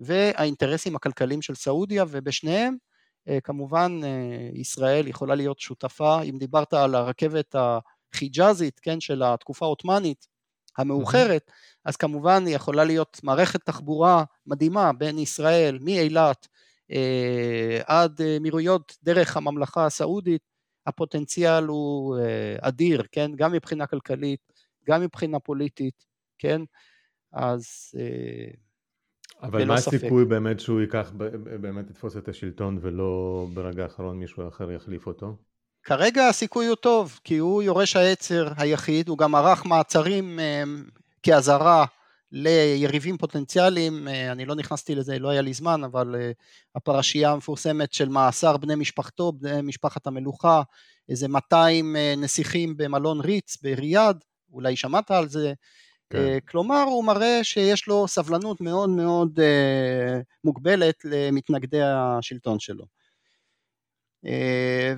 והאינטרסים 0.00 0.96
הכלכליים 0.96 1.42
של 1.42 1.54
סעודיה, 1.54 2.04
ובשניהם 2.08 2.76
אה, 3.28 3.40
כמובן 3.40 4.00
אה, 4.04 4.50
ישראל 4.54 5.08
יכולה 5.08 5.34
להיות 5.34 5.60
שותפה, 5.60 6.22
אם 6.22 6.38
דיברת 6.38 6.72
על 6.72 6.94
הרכבת 6.94 7.54
החיג'אזית, 7.54 8.80
כן, 8.80 9.00
של 9.00 9.22
התקופה 9.22 9.64
העות'מאנית 9.64 10.26
המאוחרת, 10.78 11.44
mm-hmm. 11.48 11.80
אז 11.84 11.96
כמובן 11.96 12.46
היא 12.46 12.56
יכולה 12.56 12.84
להיות 12.84 13.20
מערכת 13.22 13.64
תחבורה 13.64 14.24
מדהימה 14.46 14.92
בין 14.92 15.18
ישראל, 15.18 15.78
מאילת 15.80 16.48
אה, 16.90 17.80
עד 17.86 18.20
אמירויות 18.36 18.96
דרך 19.02 19.36
הממלכה 19.36 19.86
הסעודית, 19.86 20.42
הפוטנציאל 20.86 21.64
הוא 21.64 22.16
אדיר, 22.60 23.02
כן? 23.12 23.30
גם 23.36 23.52
מבחינה 23.52 23.86
כלכלית, 23.86 24.40
גם 24.84 25.00
מבחינה 25.00 25.38
פוליטית, 25.38 26.06
כן? 26.38 26.62
אז... 27.32 27.92
אבל 29.42 29.64
מה 29.64 29.74
הסיכוי 29.74 30.24
באמת 30.24 30.60
שהוא 30.60 30.80
ייקח, 30.80 31.12
באמת 31.60 31.90
יתפוס 31.90 32.16
את 32.16 32.28
השלטון 32.28 32.78
ולא 32.82 33.46
ברגע 33.54 33.82
האחרון 33.82 34.18
מישהו 34.18 34.48
אחר 34.48 34.72
יחליף 34.72 35.06
אותו? 35.06 35.36
כרגע 35.82 36.28
הסיכוי 36.28 36.66
הוא 36.66 36.76
טוב, 36.76 37.20
כי 37.24 37.38
הוא 37.38 37.62
יורש 37.62 37.96
העצר 37.96 38.48
היחיד, 38.56 39.08
הוא 39.08 39.18
גם 39.18 39.34
ערך 39.34 39.66
מעצרים 39.66 40.40
אה, 40.40 40.62
כאזהרה 41.22 41.84
ליריבים 42.32 43.18
פוטנציאליים, 43.18 44.08
אה, 44.08 44.32
אני 44.32 44.44
לא 44.44 44.54
נכנסתי 44.54 44.94
לזה, 44.94 45.18
לא 45.18 45.28
היה 45.28 45.40
לי 45.40 45.52
זמן, 45.52 45.84
אבל 45.84 46.14
אה, 46.18 46.30
הפרשייה 46.74 47.32
המפורסמת 47.32 47.92
של 47.92 48.08
מאסר 48.08 48.56
בני 48.56 48.74
משפחתו, 48.74 49.32
בני 49.32 49.62
משפחת 49.62 50.06
המלוכה, 50.06 50.62
איזה 51.08 51.28
200 51.28 51.96
אה, 51.96 52.14
נסיכים 52.16 52.76
במלון 52.76 53.20
ריץ 53.20 53.56
בריאד, 53.62 54.24
אולי 54.52 54.76
שמעת 54.76 55.10
על 55.10 55.28
זה, 55.28 55.52
כן. 56.10 56.38
כלומר 56.48 56.82
הוא 56.82 57.04
מראה 57.04 57.44
שיש 57.44 57.86
לו 57.86 58.08
סבלנות 58.08 58.60
מאוד 58.60 58.90
מאוד 58.90 59.40
מוגבלת 60.44 61.04
למתנגדי 61.04 61.82
השלטון 61.82 62.58
שלו. 62.58 62.84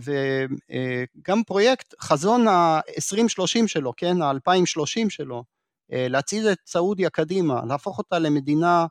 וגם 0.03 1.43
פרויקט 1.45 1.95
חזון 2.01 2.49
ה-2030 2.49 3.67
שלו, 3.67 3.93
כן, 3.97 4.23
ה-2030 4.23 5.11
שלו, 5.11 5.45
אה, 5.93 6.07
להצעיד 6.09 6.45
את 6.45 6.59
סעודיה 6.67 7.11
קדימה, 7.11 7.61
להפוך 7.69 7.99
אותה 7.99 8.19
למדינה 8.19 8.87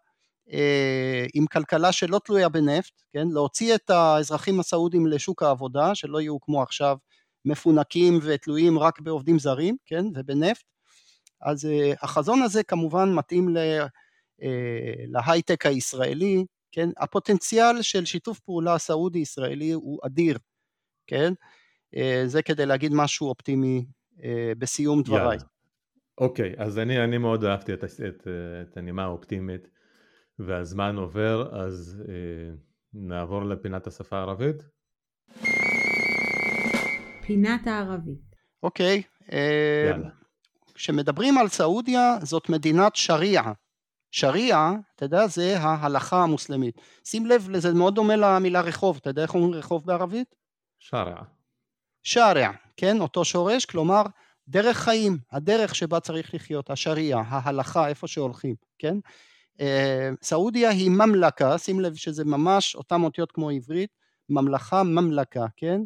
אה, 0.52 1.26
עם 1.34 1.46
כלכלה 1.48 1.92
שלא 1.92 2.20
תלויה 2.26 2.50
בנפט, 2.50 3.02
כן? 3.14 3.28
להוציא 3.28 3.76
את 3.76 3.90
האזרחים 3.90 4.60
הסעודים 4.60 5.08
לשוק 5.08 5.44
העבודה, 5.44 5.96
שלא 5.96 6.22
יהיו 6.22 6.42
כמו 6.42 6.62
עכשיו 6.62 6.98
מפונקים 7.46 8.20
ותלויים 8.24 8.80
רק 8.80 9.00
בעובדים 9.00 9.40
זרים, 9.40 9.78
כן? 9.86 10.06
ובנפט. 10.16 10.71
אז 11.42 11.66
אה, 11.66 11.94
החזון 12.02 12.42
הזה 12.42 12.64
כמובן 12.64 13.14
מתאים 13.14 13.50
להייטק 15.08 15.66
הישראלי, 15.66 16.46
כן? 16.72 16.90
הפוטנציאל 16.98 17.82
של 17.82 18.06
שיתוף 18.06 18.40
פעולה 18.40 18.78
סעודי-ישראלי 18.78 19.72
הוא 19.72 20.00
אדיר, 20.06 20.38
כן? 21.08 21.34
זה 22.26 22.42
כדי 22.42 22.66
להגיד 22.66 22.92
משהו 22.94 23.28
אופטימי 23.28 23.86
בסיום 24.58 25.04
דבריי. 25.04 25.38
אוקיי, 26.18 26.54
אז 26.58 26.80
אני, 26.80 27.04
אני 27.04 27.18
מאוד 27.18 27.44
אהבתי 27.44 27.74
את, 27.74 27.84
את, 27.84 28.28
את 28.62 28.78
הנימה 28.78 29.04
האופטימית 29.04 29.68
והזמן 30.40 30.96
עובר, 30.96 31.62
אז 31.62 32.04
אה, 32.10 32.54
נעבור 32.94 33.44
לפינת 33.44 33.88
השפה 33.88 34.18
הערבית. 34.18 34.56
פינת 37.26 37.68
הערבית. 37.68 38.36
אוקיי, 38.64 39.02
אה, 39.32 39.92
כשמדברים 40.82 41.38
על 41.38 41.48
סעודיה 41.48 42.18
זאת 42.22 42.50
מדינת 42.50 42.96
שריעה. 42.96 43.54
שריעה, 44.12 44.74
אתה 44.96 45.06
יודע, 45.06 45.28
זה 45.28 45.60
ההלכה 45.60 46.24
המוסלמית. 46.24 46.76
שים 47.06 47.26
לב, 47.26 47.58
זה 47.58 47.74
מאוד 47.74 47.96
דומה 47.96 48.16
למילה 48.16 48.62
רחוב, 48.62 48.98
אתה 49.02 49.10
יודע 49.10 49.22
איך 49.22 49.34
אומרים 49.34 49.54
רחוב 49.54 49.86
בערבית? 49.86 50.36
שריעה. 50.80 51.24
שריעה, 52.04 52.52
כן, 52.78 53.02
אותו 53.02 53.26
שורש, 53.26 53.66
כלומר 53.66 54.02
דרך 54.48 54.78
חיים, 54.78 55.18
הדרך 55.32 55.76
שבה 55.76 56.00
צריך 56.00 56.34
לחיות, 56.34 56.70
השריעה, 56.70 57.24
ההלכה, 57.28 57.88
איפה 57.88 58.08
שהולכים, 58.08 58.56
כן? 58.80 58.98
אה, 59.60 60.10
סעודיה 60.22 60.70
היא 60.70 60.90
ממלכה, 60.90 61.58
שים 61.58 61.80
לב 61.80 61.96
שזה 61.96 62.26
ממש 62.26 62.76
אותם 62.76 63.04
אותיות 63.04 63.32
כמו 63.32 63.50
עברית, 63.50 63.90
ממלכה, 64.30 64.84
ממלכה, 64.84 65.46
כן? 65.58 65.82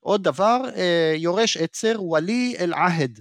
עוד 0.00 0.24
דבר, 0.24 0.60
אה, 0.76 1.14
יורש 1.16 1.56
עצר, 1.56 2.02
ולי 2.02 2.56
אל 2.58 2.74
עהד, 2.74 3.20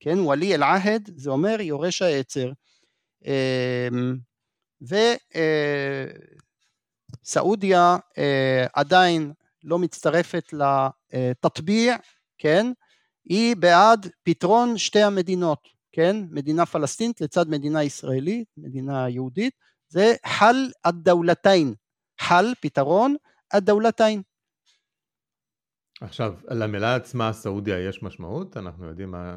כן? 0.00 0.18
ולי 0.18 0.54
אל 0.54 0.62
עהד, 0.62 1.10
זה 1.16 1.30
אומר 1.30 1.60
יורש 1.60 2.02
העצר. 2.02 2.52
אה, 3.26 3.88
וסעודיה 7.22 7.96
עדיין 8.74 9.32
לא 9.64 9.78
מצטרפת 9.78 10.52
לתטביע, 10.52 11.96
כן? 12.38 12.66
היא 13.24 13.56
בעד 13.56 14.06
פתרון 14.22 14.78
שתי 14.78 15.02
המדינות, 15.02 15.68
כן? 15.92 16.16
מדינה 16.30 16.66
פלסטינית 16.66 17.20
לצד 17.20 17.48
מדינה 17.48 17.82
ישראלית, 17.82 18.48
מדינה 18.56 19.08
יהודית, 19.08 19.54
זה 19.88 20.14
חל 20.26 20.56
הדאולתיים, 20.84 21.74
חל, 22.20 22.52
פתרון, 22.60 23.16
הדאולתיים. 23.52 24.22
עכשיו, 26.00 26.34
למילה 26.48 26.96
עצמה 26.96 27.32
סעודיה 27.32 27.88
יש 27.88 28.02
משמעות? 28.02 28.56
אנחנו 28.56 28.86
יודעים 28.86 29.10
מה... 29.10 29.36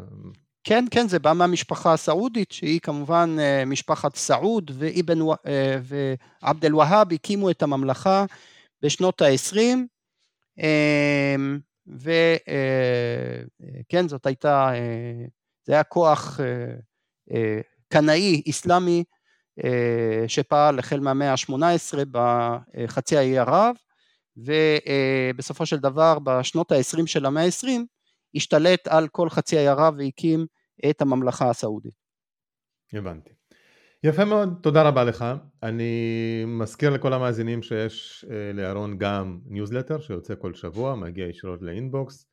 כן, 0.63 0.85
כן, 0.91 1.07
זה 1.07 1.19
בא 1.19 1.33
מהמשפחה 1.33 1.93
הסעודית, 1.93 2.51
שהיא 2.51 2.79
כמובן 2.79 3.35
אה, 3.39 3.65
משפחת 3.65 4.15
סעוד 4.15 4.71
ואיבן 4.73 5.21
אה, 5.21 5.77
ועבד 5.83 6.65
אל-והאב 6.65 7.13
הקימו 7.13 7.49
את 7.49 7.63
הממלכה 7.63 8.25
בשנות 8.81 9.21
ה-20. 9.21 9.77
וכן 11.87 12.07
זאת 14.07 14.25
הייתה, 14.25 14.71
זה 15.67 15.73
היה 15.73 15.83
כוח 15.83 16.39
קנאי 17.89 18.41
אסלאמי 18.49 19.03
שפעל 20.27 20.79
החל 20.79 20.99
מהמאה 20.99 21.31
ה-18 21.31 21.97
בחצי 22.11 23.17
האי 23.17 23.37
ערב, 23.37 23.75
ובסופו 24.37 25.65
של 25.65 25.77
דבר 25.77 26.19
בשנות 26.19 26.71
ה-20 26.71 27.07
של 27.07 27.25
המאה 27.25 27.43
ה-20 27.43 27.67
השתלט 28.35 28.87
על 28.87 29.07
כל 29.07 29.29
חצי 29.29 29.57
ערב 29.57 29.93
והקים 29.97 30.45
את 30.89 31.01
הממלכה 31.01 31.49
הסעודית. 31.49 31.93
הבנתי. 32.93 33.33
יפה 34.03 34.25
מאוד, 34.25 34.59
תודה 34.61 34.83
רבה 34.83 35.03
לך. 35.03 35.25
אני 35.63 35.93
מזכיר 36.47 36.89
לכל 36.89 37.13
המאזינים 37.13 37.63
שיש 37.63 38.25
אה, 38.29 38.51
לאהרון 38.53 38.97
גם 38.97 39.39
ניוזלטר 39.45 39.99
שיוצא 39.99 40.33
כל 40.35 40.53
שבוע, 40.53 40.95
מגיע 40.95 41.27
ישירות 41.27 41.61
לאינבוקס. 41.61 42.25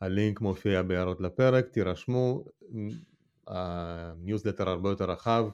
הלינק 0.00 0.40
מופיע 0.40 0.82
בהערות 0.82 1.20
לפרק, 1.20 1.68
תירשמו. 1.68 2.44
הניוזלטר 3.46 4.68
הרבה 4.68 4.90
יותר 4.90 5.10
רחב 5.10 5.44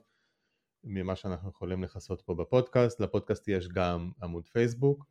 ממה 0.84 1.16
שאנחנו 1.16 1.50
יכולים 1.50 1.82
לכסות 1.82 2.22
פה 2.22 2.34
בפודקאסט. 2.34 3.00
לפודקאסט 3.00 3.48
יש 3.48 3.68
גם 3.68 4.10
עמוד 4.22 4.48
פייסבוק, 4.52 5.04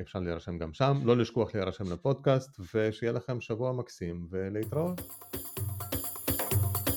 אפשר 0.00 0.18
להירשם 0.18 0.58
גם 0.58 0.72
שם. 0.72 1.00
לא 1.04 1.16
לשכוח 1.16 1.54
להירשם 1.54 1.92
לפודקאסט, 1.92 2.60
ושיהיה 2.74 3.12
לכם 3.12 3.40
שבוע 3.40 3.72
מקסים 3.72 4.26
ולהתראות. 4.30 5.00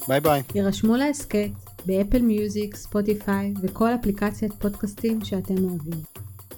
ביי 0.07 0.19
ביי. 0.19 0.43
הירשמו 0.55 0.95
להסכת 0.95 1.49
באפל 1.85 2.21
מיוזיק, 2.21 2.75
ספוטיפיי 2.75 3.53
וכל 3.61 3.89
אפליקציית 3.95 4.53
פודקאסטים 4.53 5.25
שאתם 5.25 5.63
אוהבים. 5.63 6.01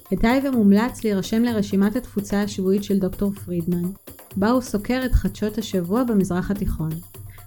כדאי 0.08 0.48
ומומלץ 0.48 1.04
להירשם 1.04 1.42
לרשימת 1.42 1.96
התפוצה 1.96 2.42
השבועית 2.42 2.84
של 2.84 2.98
דוקטור 2.98 3.32
פרידמן, 3.32 3.90
בה 4.36 4.50
הוא 4.50 4.60
סוקר 4.60 5.02
את 5.04 5.12
חדשות 5.12 5.58
השבוע 5.58 6.04
במזרח 6.04 6.50
התיכון. 6.50 6.90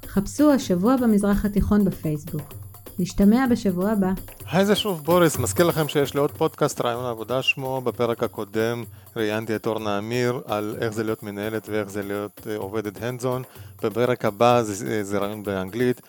חפשו 0.06 0.51
השבוע 0.51 0.95
במזרח 0.97 1.45
התיכון 1.45 1.86
בפייסבוק. 1.86 2.61
נשתמע 3.02 3.46
בשבוע 3.52 3.92
הבא. 3.92 4.12
היי 4.52 4.66
זה 4.66 4.76
שוב 4.76 5.04
בוריס, 5.04 5.38
מזכיר 5.38 5.66
לכם 5.66 5.88
שיש 5.88 6.14
לי 6.14 6.20
עוד 6.20 6.32
פודקאסט 6.32 6.82
רעיון 6.82 7.06
עבודה 7.06 7.42
שמו, 7.42 7.82
בפרק 7.82 8.24
הקודם 8.24 8.84
ראיינתי 9.16 9.56
את 9.56 9.68
אורנה 9.68 9.98
אמיר 9.98 10.42
על 10.46 10.76
איך 10.82 10.94
זה 10.94 11.04
להיות 11.04 11.24
מנהלת 11.24 11.70
ואיך 11.70 11.90
זה 11.90 12.02
להיות 12.04 12.42
uh, 12.44 12.50
עובדת 12.58 13.04
הנדזון, 13.04 13.44
בפרק 13.84 14.26
הבא 14.26 14.62
זה, 14.62 15.04
זה 15.04 15.18
רעיון 15.18 15.44
באנגלית, 15.44 16.02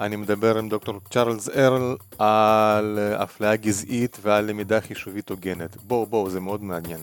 אני 0.00 0.16
מדבר 0.16 0.58
עם 0.58 0.68
דוקטור 0.68 1.00
צ'ארלס 1.10 1.48
ארל 1.48 1.96
על 2.18 2.98
אפליה 2.98 3.56
גזעית 3.56 4.18
ועל 4.22 4.44
למידה 4.44 4.80
חישובית 4.80 5.30
הוגנת. 5.30 5.76
בואו 5.76 6.06
בואו, 6.06 6.30
זה 6.30 6.40
מאוד 6.40 6.62
מעניין. 6.62 7.00